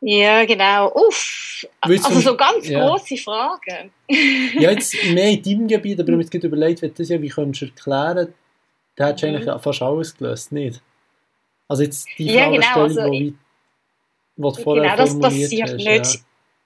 [0.00, 0.92] Ja, genau.
[0.94, 2.80] Uff, du- also so ganz ja.
[2.80, 3.92] große Fragen.
[4.08, 7.08] Ja, jetzt mehr in deinem Gebiet, aber ich mir jetzt gerade überlegt, wenn du das
[7.08, 8.34] ja wie könntest erklären,
[8.96, 9.36] dann hättest du Mhm.
[9.36, 10.82] eigentlich fast alles gelöst, nicht?
[11.68, 13.34] Also jetzt die Ja, genau, Fragestellung, also
[14.36, 16.24] du vorher Genau, das passiert hast, nicht.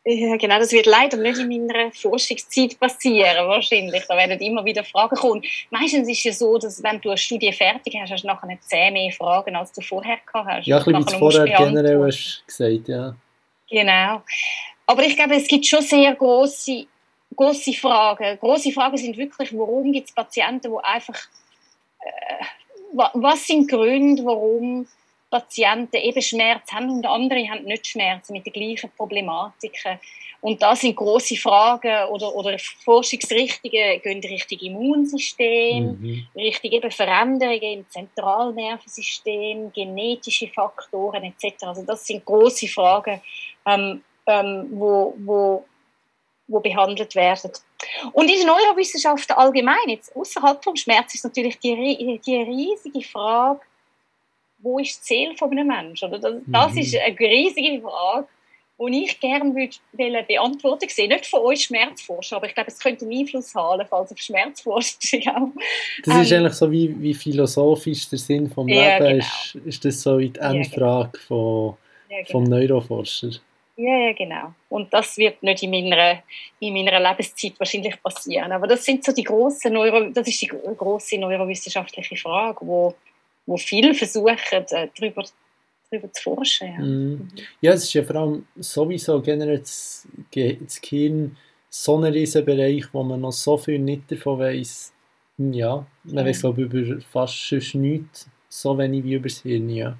[0.08, 4.04] Ja, genau, das wird leider nicht in meiner Forschungszeit passieren, wahrscheinlich.
[4.06, 5.42] Da werden immer wieder Fragen kommen.
[5.70, 8.46] Meistens ist es ja so, dass wenn du eine Studie fertig hast, hast du nachher
[8.46, 10.66] nicht zehn mehr Fragen, als du vorher gehabt hast.
[10.68, 13.16] Ja, ein bisschen wie du vorher generell hast gesagt, ja.
[13.68, 14.22] Genau.
[14.86, 16.86] Aber ich glaube, es gibt schon sehr große,
[17.34, 18.38] große Fragen.
[18.38, 21.18] Große Fragen sind wirklich, warum gibt es Patienten, die einfach,
[21.98, 22.44] äh,
[22.92, 24.86] wa- was sind die Gründe, warum
[25.30, 29.98] Patienten eben Schmerz haben und andere haben nicht Schmerzen mit den gleichen Problematiken.
[30.40, 36.26] Und das sind große Fragen oder, oder Forschungsrichtungen gehen Richtung Immunsystem, Mhm.
[36.36, 41.64] richtig eben Veränderungen im Zentralnervensystem, genetische Faktoren etc.
[41.64, 43.20] Also das sind große Fragen,
[43.66, 45.64] ähm, ähm, wo, wo,
[46.46, 47.50] wo behandelt werden.
[48.12, 53.60] Und in der Neurowissenschaft allgemein, jetzt außerhalb vom Schmerz, ist natürlich die, die riesige Frage,
[54.58, 56.08] wo ist die Seele von einem Menschen?
[56.08, 56.78] Oder das, das Mhm.
[56.80, 58.26] ist eine riesige Frage,
[58.78, 61.08] die ich gerne wollen beantworten sehen.
[61.08, 65.20] Nicht von euch Schmerzforscher, aber ich glaube, es könnte einen Einfluss haben, falls auf Schmerzforschung
[65.28, 65.48] auch.
[66.04, 69.24] Das ist Ähm, eigentlich so, wie, wie philosophisch der Sinn vom Ja, Leben genau.
[69.24, 70.58] ist, ist das so in die Ja, genau.
[70.58, 71.76] Endfrage von,
[72.10, 72.30] Ja, genau.
[72.32, 73.30] vom Neuroforscher.
[73.78, 74.54] Ja, ja, genau.
[74.70, 76.22] Und das wird nicht in meiner,
[76.60, 78.50] in meiner Lebenszeit wahrscheinlich passieren.
[78.52, 82.94] Aber das sind so die grossen Neuro, das ist die gro- grosse neurowissenschaftliche Frage, wo,
[83.46, 85.24] wo viele versuchen, äh, darüber,
[85.90, 86.68] darüber zu forschen.
[86.68, 86.78] Ja.
[86.80, 87.28] Mhm.
[87.60, 91.36] Ja, es ist ja vor allem sowieso generell das, das Gehirn
[91.70, 94.92] so ein riesen Bereich, wo man noch so viel nicht davon weiss.
[95.38, 96.24] Ja, man Ja.
[96.24, 99.96] weiß glaube über fast sonst nichts, so wenig wie über das Hirn, ja.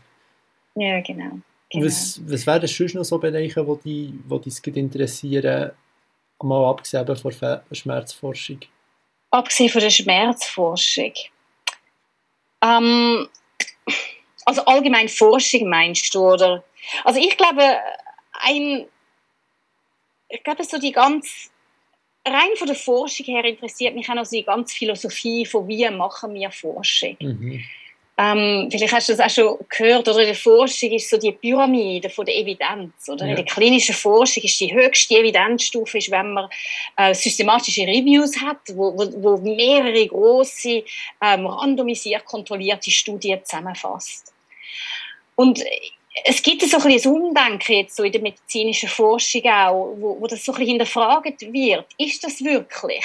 [0.74, 1.38] ja, genau.
[1.70, 1.86] genau.
[1.86, 5.72] Was, was wären sonst noch so Bereiche, die die, wo dich interessieren,
[6.42, 8.60] mal abgesehen von der Schmerzforschung?
[9.30, 11.12] Abgesehen von der Schmerzforschung.
[12.66, 13.28] Ähm,
[14.44, 16.64] also allgemein Forschung meinst du, oder?
[17.04, 17.78] Also ich glaube,
[18.32, 18.86] ein,
[20.28, 21.50] ich glaube so die ganz,
[22.24, 25.88] rein von der Forschung her interessiert mich auch noch so die ganze Philosophie von wie
[25.90, 27.16] machen wir Forschung.
[27.20, 27.64] Mhm.
[28.18, 31.32] Ähm, vielleicht hast du das auch schon gehört, oder in der Forschung ist so die
[31.32, 33.26] Pyramide von der Evidenz, oder?
[33.26, 33.30] Ja.
[33.30, 36.48] In der klinischen Forschung ist die höchste Evidenzstufe, ist, wenn man
[36.96, 40.82] äh, systematische Reviews hat, wo, wo, wo mehrere große
[41.20, 44.32] ähm, randomisiert kontrollierte Studien zusammenfasst.
[45.34, 45.62] Und
[46.24, 50.18] es gibt so ein bisschen ein Umdenken jetzt so in der medizinischen Forschung auch, wo,
[50.20, 51.86] wo das so ein bisschen hinterfragt wird.
[51.98, 53.04] Ist das wirklich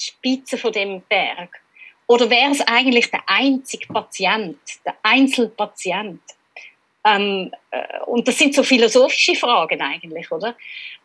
[0.00, 1.60] die Spitze von dem Berg?
[2.06, 6.20] Oder wäre es eigentlich der einzige Patient, der Einzelpatient?
[7.04, 10.56] Ähm, äh, und das sind so philosophische Fragen eigentlich, oder?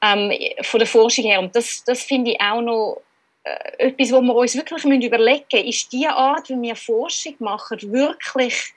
[0.01, 0.31] Ähm,
[0.61, 1.39] von der Forschung her.
[1.39, 3.01] Und das, das finde ich auch noch
[3.43, 5.67] äh, etwas, wo wir uns wirklich müssen überlegen müssen.
[5.67, 8.73] Ist die Art, wie wir Forschung machen, wirklich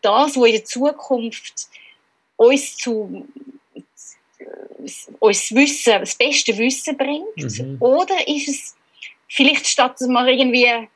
[0.00, 1.68] das, was in der Zukunft
[2.36, 3.26] uns zu
[5.18, 7.36] uns Wissen, das beste Wissen bringt?
[7.36, 7.76] Mhm.
[7.80, 8.76] Oder ist es
[9.34, 10.86] vielleicht statt dass wir irgendwie äh,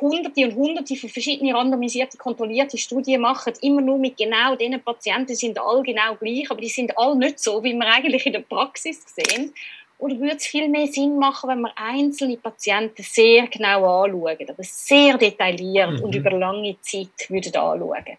[0.00, 5.28] hunderte und hunderte von verschiedenen randomisierte, kontrollierte Studien machen, immer nur mit genau diesen Patienten,
[5.28, 8.34] die sind alle genau gleich, aber die sind alle nicht so, wie wir eigentlich in
[8.34, 9.54] der Praxis sehen.
[9.98, 14.62] Oder würde es viel mehr Sinn machen, wenn wir einzelne Patienten sehr genau anschauen, aber
[14.62, 16.04] sehr detailliert Mhm.
[16.04, 18.16] und über lange Zeit würden anschauen?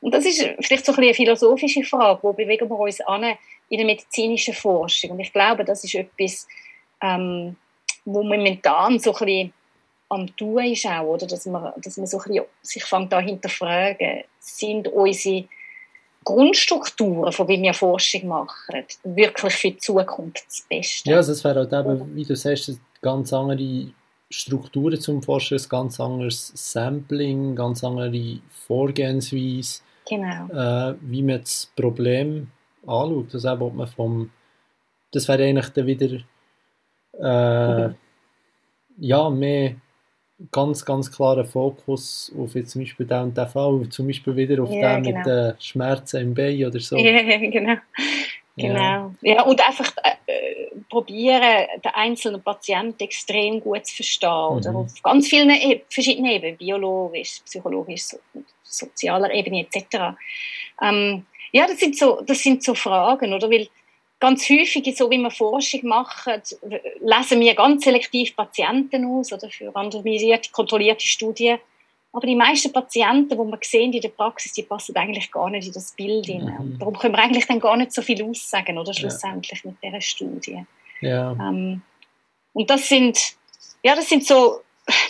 [0.00, 3.36] Und das ist vielleicht so ein bisschen eine philosophische Frage, wo bewegen wir uns an
[3.68, 5.12] in der medizinischen Forschung?
[5.12, 6.48] Und ich glaube, das ist etwas,
[7.00, 7.56] ähm,
[8.04, 9.52] wo momentan so ein bisschen
[10.08, 11.26] am tun ist auch, oder?
[11.26, 15.44] Dass man, dass man so ein bisschen sich fängt an hinterfragen, sind unsere
[16.24, 21.10] Grundstrukturen, von wie wir Forschung machen, wirklich für die Zukunft das Beste?
[21.10, 23.88] Ja, also es wäre halt eben, wie du sagst, ganz andere
[24.30, 30.46] Strukturen zum Forschen, ein ganz anderes Sampling, ganz andere Vorgehensweise, Genau.
[30.52, 32.48] äh, wie man das Problem
[32.86, 33.34] anschaut.
[33.34, 34.30] Also eben, ob man vom,
[35.12, 36.18] das wäre eigentlich dann wieder
[37.18, 37.90] äh,
[38.98, 39.74] ja, mehr
[40.50, 44.62] ganz, ganz klaren Fokus auf jetzt zum Beispiel den und den Fall, zum Beispiel wieder
[44.62, 45.18] auf Ja, den genau.
[45.18, 46.96] mit den Schmerzen im Bein oder so.
[46.96, 47.72] Ja, genau.
[48.56, 48.68] Ja.
[48.68, 49.14] Genau.
[49.22, 54.28] Ja, und einfach äh, probieren, den einzelnen Patienten extrem gut zu verstehen.
[54.30, 54.76] Oder Mhm.
[54.76, 58.18] auf ganz vielen e verschiedenen Ebenen, biologisch, psychologisch, so,
[58.62, 60.16] sozialer Ebene etc.
[60.82, 63.50] Ähm, ja, das sind, so, das sind so Fragen, oder?
[63.50, 63.68] Weil
[64.22, 66.40] ganz häufig, so wie wir Forschung machen,
[67.00, 71.58] lesen wir ganz selektiv Patienten aus oder für randomisierte, kontrollierte Studien.
[72.12, 75.66] Aber die meisten Patienten, die wir sehen in der Praxis, die passen eigentlich gar nicht
[75.66, 76.74] in das Bild hinein.
[76.74, 76.78] Mhm.
[76.78, 80.64] Darum können wir eigentlich dann gar nicht so viel aussagen, oder schlussendlich mit dieser Studie.
[81.00, 81.32] Ja.
[81.32, 81.82] Ähm,
[82.52, 83.18] und das sind,
[83.82, 84.60] ja, das sind so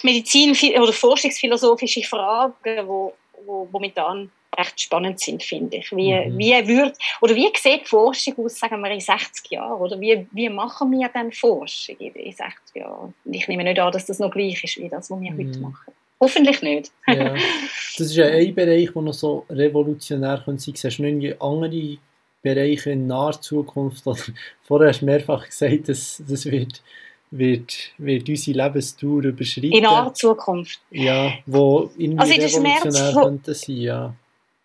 [0.02, 5.90] Medizin- oder forschungsphilosophische Fragen, die momentan recht spannend sind, finde ich.
[5.92, 6.38] Wie, Mhm.
[6.38, 9.80] wie wird, oder wie sieht die Forschung aus, sagen wir, in 60 Jahren?
[9.80, 13.14] Oder wie, wie machen wir dann Forschung in, in 60 Jahren?
[13.24, 15.38] Und ich nehme nicht an, dass das noch gleich ist, wie das, was wir Mhm.
[15.48, 15.92] heute machen.
[16.20, 16.92] Hoffentlich nicht.
[17.08, 17.34] ja.
[17.34, 20.74] Das ist ja ein Bereich, der noch so revolutionär könnte sein.
[20.76, 21.98] Siehst du irgendwie andere
[22.42, 24.06] Bereiche in naher Zukunft?
[24.06, 24.18] Oder,
[24.62, 26.82] vorher hast du mehrfach gesagt, dass das wird,
[27.30, 29.72] wird, wird unsere Lebensdauer überschreiten.
[29.72, 30.80] In naher Zukunft.
[30.90, 34.14] Ja, wo irgendwie Also in der könnte sein, ja.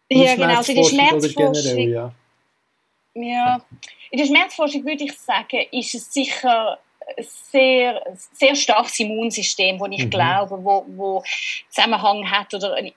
[0.09, 0.57] Ja, genau.
[0.57, 2.13] Also in der Schmerzforschung ja.
[3.13, 3.61] Ja,
[4.11, 6.77] in der Schmerzforschung würde ich sagen, ist es sicher
[7.15, 8.03] ein sehr,
[8.33, 10.09] sehr starkes Immunsystem, das ich Mhm.
[10.09, 11.23] glaube, wo, wo
[11.69, 12.91] Zusammenhang hat oder äh,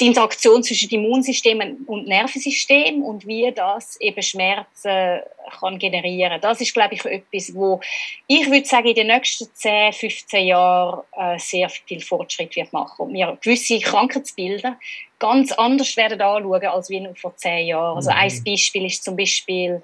[0.00, 5.20] die Interaktion zwischen dem Immunsystem und Nervensystem und wie das eben Schmerzen
[5.60, 6.40] kann generieren.
[6.40, 7.80] Das ist, glaube ich, etwas, wo
[8.26, 13.06] ich würde sagen, in den nächsten 10, 15 Jahren äh, sehr viel Fortschritt wird machen
[13.08, 14.78] und wir gewisse Krankheitsbilder
[15.22, 17.96] ganz anders werden anschauen als wie noch vor 10 Jahren.
[17.96, 18.16] Also Mhm.
[18.18, 19.80] ein Beispiel ist zum Beispiel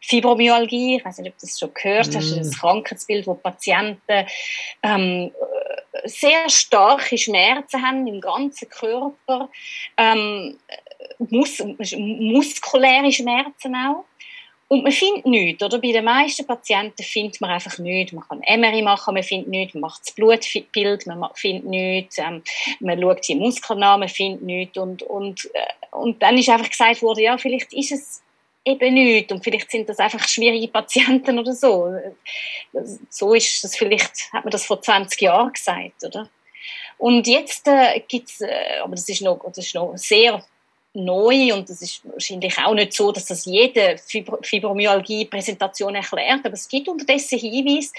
[0.00, 2.42] Fibromyalgie, ich weiß nicht, ob du das schon gehört hast, das ist Mhm.
[2.52, 4.26] ein Krankheitsbild, wo Patienten
[4.82, 9.48] ähm, äh, sehr starke Schmerzen haben im ganzen Körper,
[9.96, 10.56] ähm,
[11.18, 11.62] mus
[11.96, 14.04] muskuläre Schmerzen auch.
[14.68, 15.78] Und man findet nichts, oder?
[15.78, 18.12] Bei den meisten Patienten findet man einfach nichts.
[18.12, 22.18] Man kann MRI machen, man findet nichts, man macht das Blutbild, man ma- findet nichts,
[22.18, 22.42] ähm,
[22.80, 24.76] man schaut die Muskeln an, man findet nichts.
[24.76, 28.22] Und, und, äh, und dann ist einfach gesagt worden, ja, vielleicht ist es
[28.64, 31.92] eben nichts und vielleicht sind das einfach schwierige Patienten oder so.
[33.08, 36.28] So ist das vielleicht, hat man das vor 20 Jahren gesagt, oder?
[36.98, 40.42] Und jetzt äh, gibt es, äh, aber das ist, noch, das ist noch sehr
[40.96, 46.54] neu und es ist wahrscheinlich auch nicht so, dass das jede Fibro Fibromyalgie-Präsentation erklärt, aber
[46.54, 47.92] es gibt unterdessen Hinweise,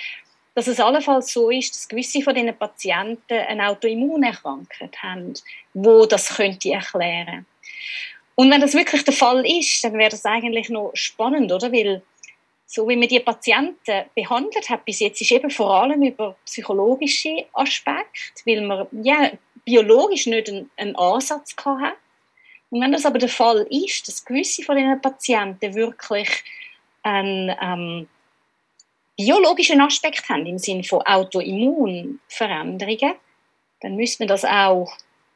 [0.55, 5.33] dass es allenfalls so ist, dass gewisse von diesen Patienten eine Autoimmunerkrankung haben,
[5.73, 7.45] wo das könnte erklären.
[8.33, 11.71] Und wenn das wirklich der Fall ist, dann wäre das eigentlich noch spannend, oder?
[11.71, 12.01] Weil
[12.65, 17.45] so wie man die Patienten behandelt hat bis jetzt, ist eben vor allem über psychologische
[17.53, 19.31] Aspekte, weil man ja
[19.63, 21.93] biologisch nicht einen, einen Ansatz gehabt hat.
[22.69, 26.43] Und wenn das aber der Fall ist, dass gewisse von diesen Patienten wirklich
[27.03, 28.09] einen ähm,
[29.15, 33.13] biologischen Aspekt haben, im Sinne von Autoimmunveränderungen,
[33.81, 34.91] dann müsste man das auch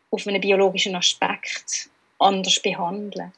[0.10, 3.32] auf einen biologischen Aspekt anders behandeln.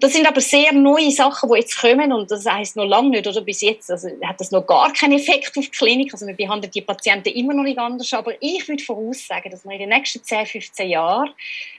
[0.00, 3.26] Das sind aber sehr neue Sachen, die jetzt kommen und das heißt noch lange nicht
[3.26, 6.12] oder bis jetzt also hat das noch gar keinen Effekt auf die Klinik.
[6.12, 9.72] Also wir behandeln die Patienten immer noch nicht anders, aber ich würde voraussagen, dass wir
[9.72, 11.30] in den nächsten 10, 15 Jahren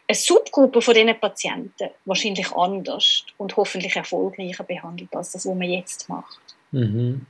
[0.07, 5.69] eine Subgruppe von diesen Patienten wahrscheinlich anders und hoffentlich erfolgreicher behandelt als das, was man
[5.69, 6.39] jetzt macht.
[6.71, 7.25] Mhm.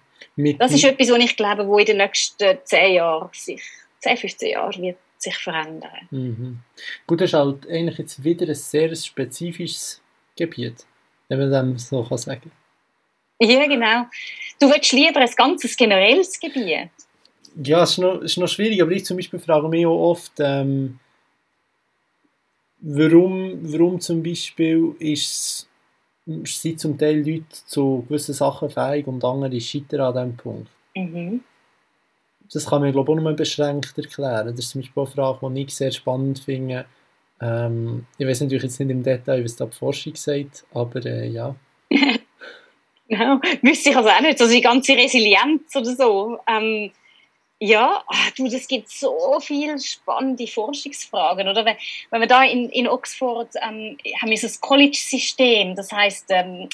[0.57, 3.61] Das ist etwas, was ich glaube, wo in den nächsten 10 Jahren sich
[4.01, 6.07] 10, 15 Jahren wird sich verändern.
[6.09, 6.59] Mhm.
[7.05, 10.00] Gut, das ist halt eigentlich jetzt wieder ein sehr spezifisches
[10.41, 10.85] Gebiet,
[11.29, 12.51] wenn man dem so kann sagen
[13.39, 14.05] Ja, genau.
[14.59, 16.89] Du willst lieber ein ganzes generelles Gebiet.
[17.63, 20.33] Ja, es ist, noch, ist noch schwierig, aber ich zum Beispiel frage mich auch oft,
[20.39, 20.99] ähm,
[22.79, 25.67] warum, warum zum Beispiel ist,
[26.25, 30.69] sind zum Teil Leute zu gewissen Sachen fähig und andere scheitern an diesem Punkt.
[30.95, 31.43] Mhm.
[32.53, 34.47] Das kann man, glaube ich, auch nur beschränkt erklären.
[34.47, 36.85] Das ist zum Beispiel eine Frage, die ich sehr spannend finde.
[37.41, 41.27] Ähm, ich weiß natürlich jetzt nicht im Detail, was da die Forschung sagt, aber äh,
[41.27, 41.55] ja.
[43.09, 43.41] Genau.
[43.61, 46.39] Wüsste ich also auch nicht, also die ganze Resilienz oder so.
[46.47, 46.91] Ähm,
[47.63, 51.63] ja, ah, du, das gibt so viele spannende Forschungsfragen, oder?
[51.63, 51.75] Wenn,
[52.09, 56.69] wenn wir da in, in Oxford ähm, haben wir so ein College-System, das heißt, ähm,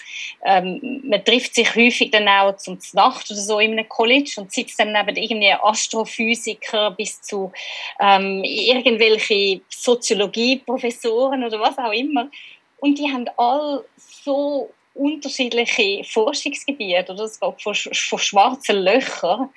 [0.45, 4.53] ähm, man trifft sich häufig dann auch zum Nacht oder so in einem College und
[4.53, 7.51] sitzt dann neben irgendwie Astrophysiker bis zu
[7.99, 12.29] ähm, irgendwelche Soziologieprofessoren oder was auch immer.
[12.77, 17.25] Und die haben all so unterschiedliche Forschungsgebiete, oder?
[17.25, 19.49] Es geht von, von schwarzen Löchern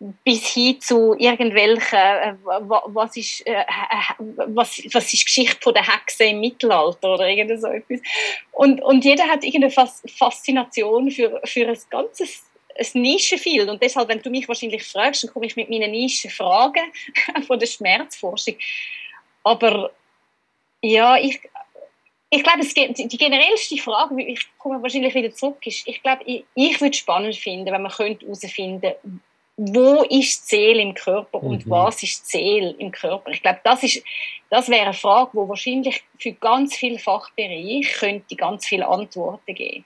[0.00, 3.64] bis hin zu irgendwelchen, äh, was ist, äh,
[4.46, 8.00] was, was ist Geschichte von der Hexe im Mittelalter oder irgend so etwas.
[8.52, 12.44] Und, und jeder hat irgendeine Faszination für, für ein ganzes
[12.78, 13.68] ein Nischenfeld.
[13.68, 16.92] Und deshalb, wenn du mich wahrscheinlich fragst, dann komme ich mit meinen Nischenfragen
[17.46, 18.54] von der Schmerzforschung.
[19.42, 19.90] Aber
[20.80, 21.40] ja, ich,
[22.30, 26.44] ich glaube, es die generellste Frage, ich komme wahrscheinlich wieder zurück, ist, ich glaube, ich,
[26.54, 28.96] ich würde es spannend finden, wenn man herausfinden könnte,
[29.58, 31.70] wo ist Zähl im Körper und mhm.
[31.70, 33.32] was ist Zähl im Körper?
[33.32, 34.04] Ich glaube, das, ist,
[34.50, 39.84] das wäre eine Frage, wo wahrscheinlich für ganz viele Fachbereiche könnte ganz viele Antworten geben.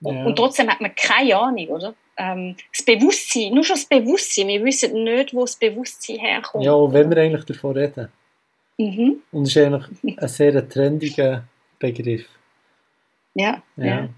[0.00, 0.24] Ja.
[0.24, 1.94] Und trotzdem hat man keine Ahnung, oder?
[2.16, 6.64] Ähm, das Bewusstsein, nur schon das Bewusstsein, wir wissen nicht, wo das Bewusstsein herkommt.
[6.64, 8.08] Ja, wenn wir eigentlich davon reden.
[8.76, 9.22] Mhm.
[9.30, 11.44] Und es ist eigentlich ein sehr trendiger
[11.78, 12.26] Begriff.
[13.34, 13.84] Ja, ja.
[13.84, 14.08] ja.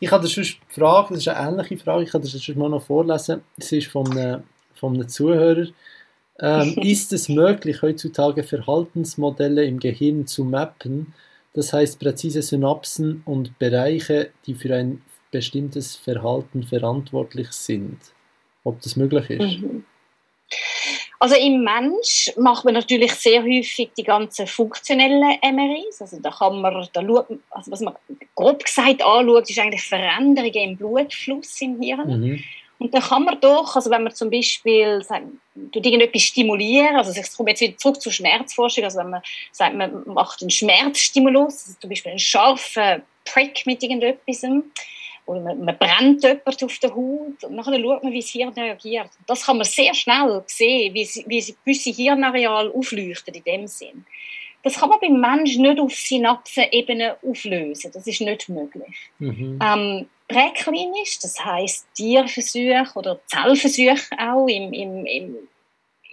[0.00, 2.68] Ich habe das eine Frage, das ist eine ähnliche Frage, ich kann das schon mal
[2.68, 3.42] noch vorlesen.
[3.56, 4.42] Es ist von einem,
[4.74, 5.68] von einem Zuhörer.
[6.38, 11.14] Ähm, ist es möglich, heutzutage Verhaltensmodelle im Gehirn zu mappen?
[11.54, 17.98] Das heißt, präzise Synapsen und Bereiche, die für ein bestimmtes Verhalten verantwortlich sind.
[18.62, 19.60] Ob das möglich ist?
[19.60, 19.84] Mhm.
[21.18, 26.00] Also im Mensch macht man natürlich sehr häufig die ganzen funktionellen MRIs.
[26.00, 27.94] Also da kann man, da schaut, also was man
[28.34, 32.20] grob gesagt anschaut, ist eigentlich Veränderungen im Blutfluss im Hirn.
[32.20, 32.44] Mhm.
[32.78, 35.24] Und dann kann man doch, also wenn man zum Beispiel sagt,
[35.74, 40.02] irgendetwas stimulieren, also ich komme jetzt wieder zurück zur Schmerzforschung, also wenn man sagt, man
[40.06, 44.42] macht einen Schmerzstimulus, also zum Beispiel einen scharfen Prick mit irgendetwas,
[45.26, 48.52] oder man, man brennt jemand auf der Haut und dann schaut man, wie das Hirn
[48.54, 49.10] reagiert.
[49.26, 54.06] Das kann man sehr schnell sehen, wie, wie gewisse Hirnareale aufleuchten in dem Sinn.
[54.62, 57.92] Das kann man beim Menschen nicht auf Synapsenebene auflösen.
[57.92, 58.96] Das ist nicht möglich.
[59.18, 59.58] Mhm.
[59.62, 65.36] Ähm, präklinisch, das heißt Tierversuche oder Zellversuche auch im, im, im,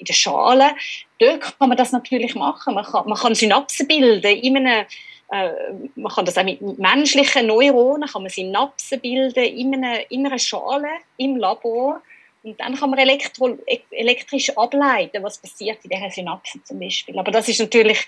[0.03, 0.75] in der Schale,
[1.19, 2.73] dort kann man das natürlich machen.
[2.73, 4.85] Man kann, man kann Synapsen bilden in einem
[5.31, 5.51] äh,
[5.95, 10.37] man kann das auch mit menschlichen Neuronen, kann man Synapsen bilden in einer, in einer
[10.37, 12.01] Schale im Labor.
[12.43, 13.57] Und dann kann man elektro,
[13.89, 17.17] elektrisch ableiten, was passiert in diesen Synapsen zum Beispiel.
[17.17, 18.05] Aber das ist natürlich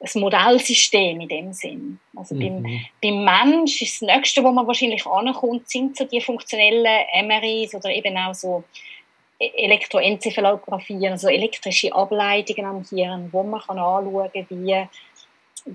[0.00, 2.00] ein Modellsystem in dem Sinn.
[2.14, 2.62] Also mhm.
[2.62, 7.74] beim, beim Mensch ist das Nächste, wo man wahrscheinlich ankommt, sind so die funktionellen MRIs
[7.74, 8.97] oder eben auch so e-,
[9.38, 14.88] Elektroenzephalographien, also elektrische Ableitungen am Hirn, wo man kann anschauen kann, wie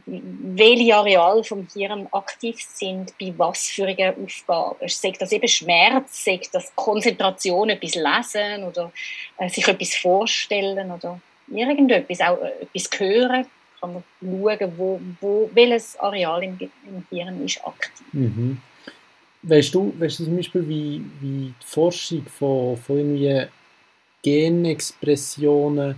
[0.05, 4.87] welche Areale vom Hirn aktiv sind bei was für Aufgaben.
[4.87, 8.91] Sagt das eben Schmerz, sagt das Konzentration, etwas lesen oder
[9.37, 13.45] äh, sich etwas vorstellen oder irgendetwas, auch äh, etwas hören.
[13.79, 18.05] Kann man schauen, wo, wo, welches Areal im, im Hirn ist aktiv.
[18.13, 18.61] Mhm.
[19.43, 23.47] Weißt du, weißt du zum Beispiel, wie, wie die Forschung von, von irgendwie
[24.21, 25.95] Genexpressionen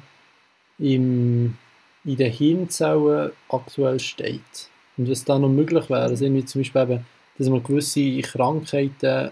[0.80, 1.58] im
[2.06, 4.70] in den Hirnzellen aktuell steht.
[4.98, 7.06] Und was da noch möglich wäre, also irgendwie zum Beispiel eben,
[7.38, 9.32] dass man gewisse Krankheiten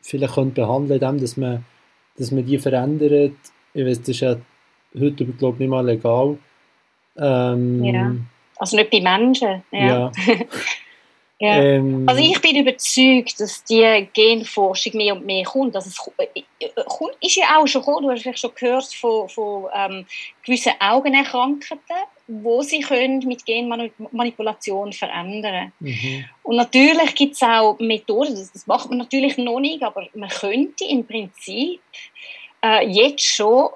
[0.00, 1.64] vielleicht könnte behandeln könnte, dass man,
[2.16, 3.32] dass man die verändert.
[3.74, 4.36] Ich weiß, das ist ja
[4.98, 6.38] heute, glaube ich, nicht mal legal.
[7.16, 8.14] Ähm, ja.
[8.56, 9.62] Also nicht bei Menschen.
[9.72, 9.86] Ja.
[9.86, 10.12] ja.
[11.42, 11.60] Ja.
[11.60, 15.74] Ähm, also ich bin überzeugt, dass die Genforschung mehr und mehr kommt.
[15.74, 19.28] Also es äh, äh, ist ja auch schon gekommen, du hast vielleicht schon gehört von,
[19.28, 20.06] von ähm,
[20.44, 21.82] gewissen Augenerkrankungen,
[22.28, 26.26] wo sie können mit Genmanipulation verändern mhm.
[26.44, 30.28] Und natürlich gibt es auch Methoden, das, das, macht man natürlich noch nicht, aber man
[30.28, 31.80] könnte im Prinzip
[32.64, 33.68] äh, jetzt schon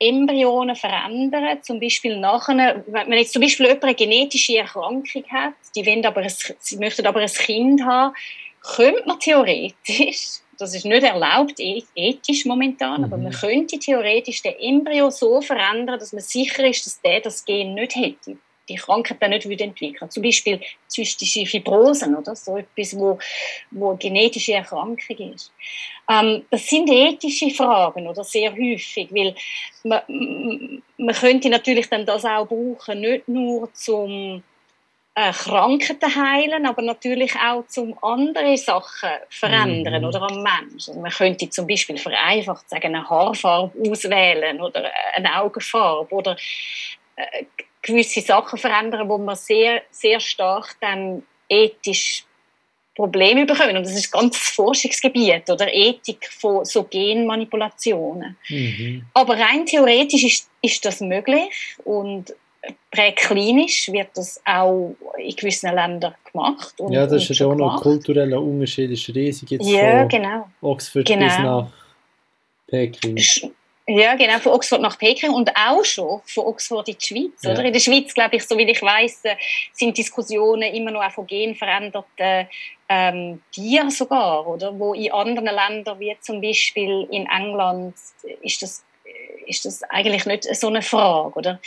[0.00, 5.54] Embryonen verändern, zum Beispiel nachher, wenn man jetzt zum Beispiel jemand eine genetische Erkrankung hat,
[5.74, 8.14] die wollen aber ein, sie möchten aber ein Kind haben,
[8.62, 13.04] könnte man theoretisch, das ist nicht erlaubt e-, ethisch momentan, mhm.
[13.04, 17.44] aber man könnte theoretisch den Embryo so verändern, dass man sicher ist, dass der das
[17.44, 18.38] Gen nicht hätte
[18.68, 20.10] die Krankheit dann nicht entwickeln.
[20.10, 23.18] Zum Beispiel zystische Fibrosen oder so etwas, wo,
[23.70, 25.52] wo eine genetische Erkrankung ist.
[26.10, 29.34] Ähm, das sind ethische Fragen oder sehr häufig, weil
[29.84, 34.42] man, man könnte natürlich dann das auch brauchen, nicht nur zum
[35.18, 40.08] äh, Krankheiten heilen, aber natürlich auch zum andere Sachen verändern mhm.
[40.08, 40.92] oder am Menschen.
[40.92, 46.36] Also man könnte zum Beispiel vereinfacht sagen, eine Haarfarbe auswählen oder eine Augenfarbe oder
[47.16, 47.44] äh,
[47.92, 52.24] gewisse Sachen verändern, wo man sehr, sehr stark dann ethisch
[52.98, 53.76] Probleme bekommen.
[53.76, 58.36] Und das ist ein ganzes Forschungsgebiet oder Ethik von so Genmanipulationen.
[58.48, 59.04] Mhm.
[59.14, 62.34] Aber rein theoretisch ist, ist das möglich und
[62.90, 66.74] präklinisch wird das auch in gewissen Ländern gemacht.
[66.80, 70.48] Und, ja, das ist ja auch noch kultureller Unterschied, ist riesig jetzt ja, genau.
[70.60, 71.24] Oxford genau.
[71.24, 71.68] bis nach
[72.66, 73.16] Peking.
[73.90, 77.42] Ja, genau, von Oxford nach Peking und auch schon von Oxford in die Schweiz.
[77.42, 77.52] Ja.
[77.52, 77.64] Oder?
[77.64, 79.36] In der Schweiz, glaube ich, so wie ich weiß, äh,
[79.72, 82.48] sind Diskussionen immer noch auch von genveränderten
[82.86, 84.78] ähm, Tieren sogar, oder?
[84.78, 87.94] Wo in anderen Ländern, wie zum Beispiel in England,
[88.42, 88.84] ist das
[89.46, 91.60] ist das eigentlich nicht so eine Frage, oder?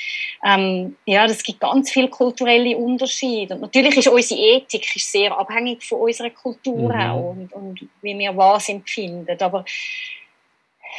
[0.46, 3.56] Ähm, ja, es gibt ganz viele kulturelle Unterschiede.
[3.56, 7.02] Und natürlich ist unsere Ethik ist sehr abhängig von unserer Kultur mhm.
[7.02, 9.36] auch und, und wie wir was empfinden.
[9.42, 9.66] Aber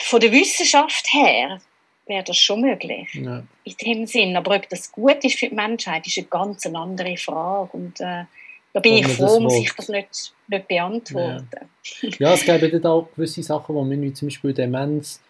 [0.01, 1.61] von der Wissenschaft her
[2.07, 3.09] wäre das schon möglich.
[3.15, 3.43] Ja.
[3.65, 4.37] In dem Sinn.
[4.37, 7.71] Aber ob das gut ist für die Menschheit, ist eine ganz andere Frage.
[7.73, 8.25] Und äh,
[8.73, 11.69] da bin ich froh, muss ich das nicht, nicht beantworten.
[12.01, 12.09] Ja.
[12.19, 15.21] ja, es gibt auch gewisse Sachen, wo man wie zum Beispiel Demenz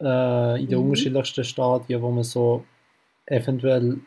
[0.00, 0.84] äh, in den mhm.
[0.84, 2.64] unterschiedlichsten Stadien, wo man so
[3.26, 3.98] eventuell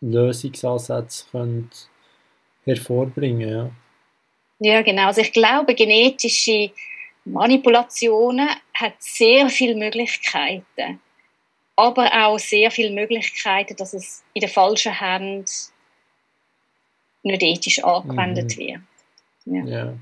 [0.00, 1.76] Lösungsansätze könnte
[2.64, 3.70] hervorbringen ja.
[4.60, 5.06] ja, genau.
[5.06, 6.70] Also ich glaube, genetische
[7.24, 11.00] Manipulationen hat sehr viele Möglichkeiten,
[11.76, 15.50] aber auch sehr viele Möglichkeiten, dass es in der falschen Hand
[17.22, 18.60] nicht ethisch angewendet mhm.
[18.60, 18.80] wird.
[19.44, 19.64] Ja.
[19.64, 19.94] ja.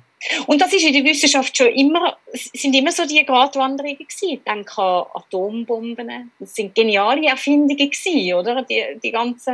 [0.47, 4.43] Und das ist in der Wissenschaft schon immer, sind immer so die Gratwanderungen gewesen.
[4.47, 6.31] Denke an Atombomben.
[6.39, 8.63] Das sind geniale Erfindungen gewesen, oder?
[8.63, 9.53] Die, die ganze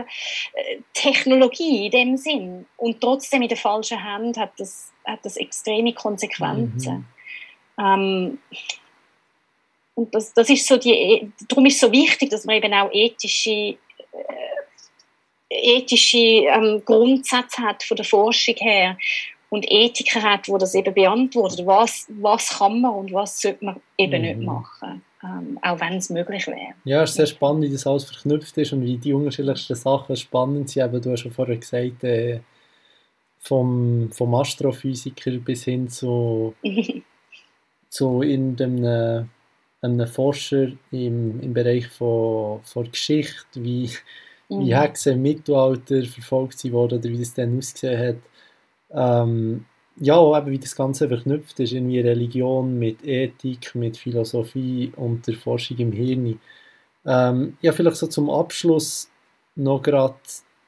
[0.54, 2.66] äh, Technologie in dem Sinn.
[2.76, 6.94] Und trotzdem in der falschen Hand hat das, hat das extreme Konsequenzen.
[6.94, 7.15] Mhm.
[7.78, 8.38] Ähm,
[9.94, 12.90] und das, das ist so die, darum ist es so wichtig, dass man eben auch
[12.92, 13.76] ethische, äh,
[15.48, 18.96] ethische ähm, Grundsätze hat von der Forschung her
[19.48, 23.80] und Ethiker hat, wo das eben beantwortet, was, was kann man und was sollte man
[23.96, 24.28] eben mhm.
[24.28, 26.74] nicht machen, ähm, auch wenn es möglich wäre.
[26.84, 30.16] Ja, es ist sehr spannend, wie das alles verknüpft ist und wie die unterschiedlichsten Sachen
[30.16, 30.84] spannend sind.
[30.84, 32.40] Eben, du hast schon vorher gesagt, äh,
[33.38, 36.54] vom, vom Astrophysiker bis hin zu,
[37.96, 43.90] zu einem Forscher im, im Bereich von, von Geschichte, wie,
[44.48, 44.60] mhm.
[44.60, 48.16] wie Hexen im Mittelalter verfolgt wurden oder wie das dann ausgesehen hat
[48.90, 49.64] ähm,
[49.98, 55.34] ja, eben wie das Ganze verknüpft ist, irgendwie Religion mit Ethik, mit Philosophie und der
[55.34, 56.40] Forschung im Hirn.
[57.06, 59.10] Ähm, ja, vielleicht so zum Abschluss
[59.54, 60.16] noch gerade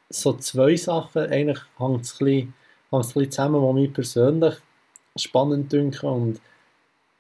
[0.09, 1.23] so zwei Sachen.
[1.31, 2.55] Eigentlich hängt es ein, bisschen,
[2.91, 4.55] ein bisschen zusammen, die mich persönlich
[5.17, 6.41] spannend dünken und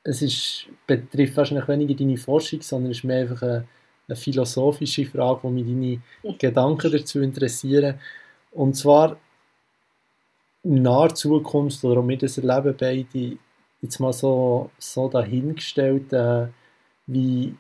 [0.05, 3.68] es ist, betrifft wahrscheinlich weniger deine Forschung, sondern es ist mehr einfach eine,
[4.09, 7.99] eine philosophische Frage, wo mich deine Gedanken dazu interessieren.
[8.53, 9.16] Und zwar
[10.62, 13.38] in naher Zukunft oder auch wir das erleben beide
[13.80, 16.49] jetzt mal so, so dahingestellt, äh,
[17.07, 17.55] wie,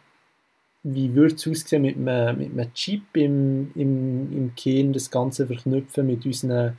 [0.82, 5.46] wie würde es aussehen mit einem, mit einem Chip im, im, im Gehirn, das Ganze
[5.46, 6.76] verknüpfen mit unseren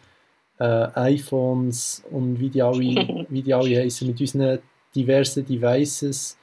[0.60, 4.60] äh, iPhones und wie die alle, wie die alle heißen, mit unseren
[4.96, 6.38] diversen Devices.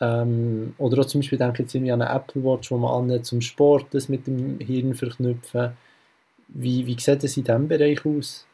[0.00, 3.24] Ähm, oder auch zum Beispiel denke ich jetzt an eine Apple Watch, wo man an
[3.24, 5.76] zum Sport das mit dem Hirn verknüpfen.
[6.48, 8.46] Wie, wie sieht das in diesem Bereich aus?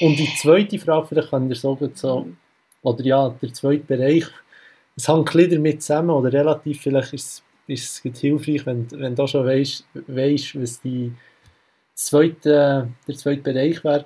[0.00, 2.26] Und die zweite Frage, vielleicht kann ihr sagen, so,
[2.82, 4.26] oder ja, der zweite Bereich,
[4.96, 9.26] es hängt ein damit zusammen, oder relativ, vielleicht ist, ist es hilfreich, wenn, wenn du
[9.26, 11.12] schon weißt, weißt was die
[11.94, 14.04] zweite, der zweite Bereich wäre.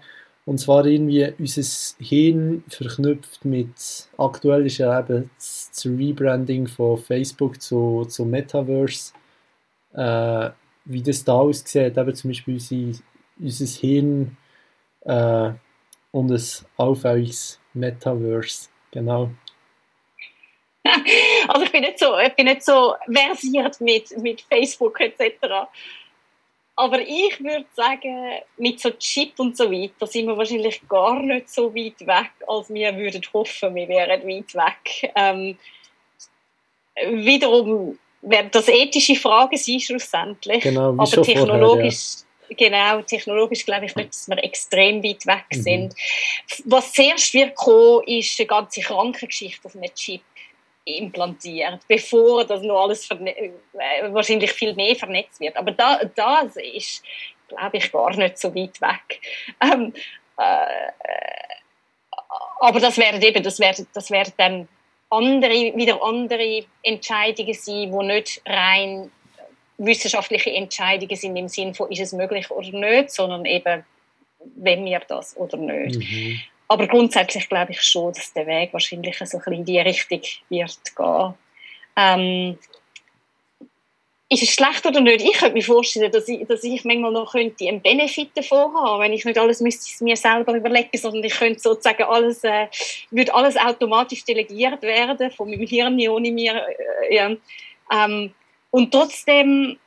[0.48, 7.60] Und zwar irgendwie unser Hirn verknüpft mit, aktuell ist ja eben das Rebranding von Facebook
[7.60, 9.12] zu, zu Metaverse,
[9.92, 10.48] äh,
[10.86, 13.02] wie das da aussieht, eben zum Beispiel unser,
[13.38, 14.38] unser Hirn
[15.02, 15.50] äh,
[16.12, 16.42] und ein
[16.78, 18.70] allfälliges Metaverse.
[18.90, 19.30] Genau.
[21.46, 25.68] Also ich bin nicht so, ich bin nicht so versiert mit, mit Facebook etc.
[26.78, 31.50] Aber ich würde sagen, mit so Chip und so weiter sind wir wahrscheinlich gar nicht
[31.50, 35.12] so weit weg, als wir würden hoffen, wir wären weit weg.
[35.16, 35.58] Ähm,
[37.24, 43.86] wiederum werden das ethische Fragen sein schlussendlich, genau, aber technologisch vorher, ja Genau, technologisch glaube
[43.86, 45.62] ich nicht, dass wir extrem weit weg mhm.
[45.62, 45.94] sind.
[45.94, 46.62] Mhm.
[46.66, 50.22] Was zuerst wird kommen, ist eine ganze Krankengeschichte auf einem Chip
[50.96, 53.50] implantiert, bevor das noch alles äh,
[54.10, 55.56] wahrscheinlich viel mehr vernetzt wird.
[55.56, 57.04] Aber da, das ist,
[57.48, 59.20] glaube ich, gar nicht so weit weg.
[59.62, 59.92] Ähm,
[60.38, 60.66] äh,
[62.60, 64.68] aber das wären eben, das wären, das wären dann
[65.10, 69.10] andere, wieder andere Entscheidungen sein, die nicht rein
[69.78, 73.84] wissenschaftliche Entscheidungen sind im Sinne von, ist es möglich oder nicht, sondern eben,
[74.56, 75.98] wenn wir das oder nicht.
[75.98, 76.40] Mhm.
[76.68, 80.78] Aber grundsätzlich glaube ich schon, dass der Weg wahrscheinlich so ein in die Richtung wird
[80.94, 81.34] gehen.
[81.96, 82.58] Ähm,
[84.30, 85.22] ist es schlecht oder nicht?
[85.22, 89.00] Ich könnte mir vorstellen, dass ich, dass ich manchmal noch könnte einen Benefit davon haben,
[89.00, 92.66] wenn ich nicht alles müsste mir selber überlegen, sondern ich könnte sozusagen alles, äh,
[93.10, 96.62] würde alles automatisch delegiert werden von meinem Hirn ohne mir.
[97.08, 97.36] Äh, ja.
[97.90, 98.34] ähm,
[98.70, 99.78] und trotzdem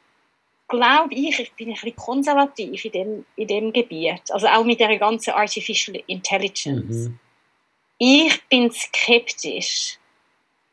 [0.72, 4.80] glaube ich, ich bin ein bisschen konservativ in dem, in dem Gebiet, also auch mit
[4.80, 7.10] der ganzen Artificial Intelligence.
[7.10, 7.20] Mhm.
[7.98, 10.00] Ich bin skeptisch,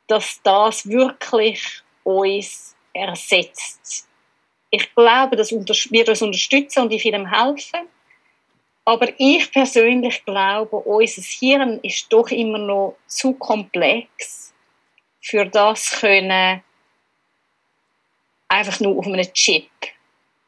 [0.07, 1.61] dass das wirklich
[2.05, 4.09] uns ersetzt.
[4.71, 7.89] Ich glaube, das wird uns unterstützen und in vielem helfen.
[8.85, 14.55] Aber ich persönlich glaube, unser Hirn ist doch immer noch zu komplex,
[15.21, 16.63] für das können
[18.49, 19.71] einfach nur auf einem Chip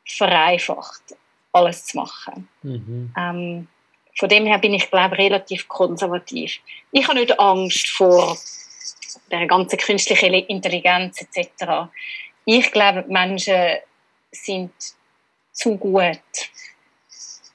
[0.07, 1.03] vereinfacht
[1.53, 2.49] alles zu machen.
[2.63, 3.15] Mhm.
[3.17, 3.69] Ähm,
[4.19, 6.59] von dem her bin ich, glaube relativ konservativ.
[6.93, 8.37] Ich habe nicht Angst vor
[9.31, 11.91] der ganzen künstlichen Intelligenz etc.
[12.45, 13.77] Ich glaube, Menschen
[14.31, 14.73] sind
[15.53, 16.21] zu gut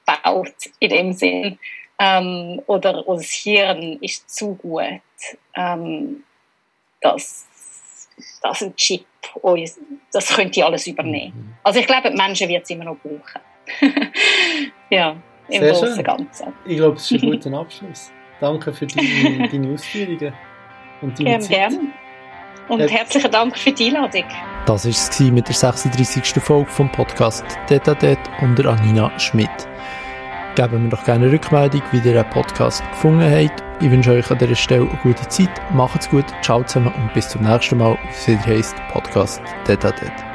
[0.06, 1.60] gebaut in dem Sinn.
[1.98, 5.02] Ähm, oder unser Hirn ist zu gut,
[5.56, 6.24] ähm,
[7.02, 7.48] dass,
[8.42, 9.06] dass ein Chip
[9.42, 9.80] uns,
[10.12, 11.34] das könnte alles übernehmen.
[11.36, 11.54] Mhm.
[11.64, 13.42] Also ich glaube, die Menschen wird es immer noch brauchen.
[14.90, 15.16] ja,
[15.50, 16.54] im Sehr Großen und Ganzen.
[16.66, 18.12] Ich glaube, es ist ein guter Abschluss.
[18.40, 20.34] Danke für deine, deine Ausführungen
[21.02, 21.50] und deine Gern, Zeit.
[21.52, 21.94] Gern.
[22.68, 24.24] Und herzlichen Dank für die Einladung.
[24.66, 26.42] Das war es mit der 36.
[26.44, 29.50] Folge vom Podcast Deta Det unter Anina Schmidt.
[30.56, 33.65] Geben wir doch gerne eine Rückmeldung, wie ihr den Podcast gefunden habt.
[33.82, 35.50] Ich wünsche euch an dieser Stelle eine gute Zeit.
[35.74, 37.98] Macht's gut, ciao zusammen und bis zum nächsten Mal.
[38.26, 40.35] Wieder heisst Podcast Det.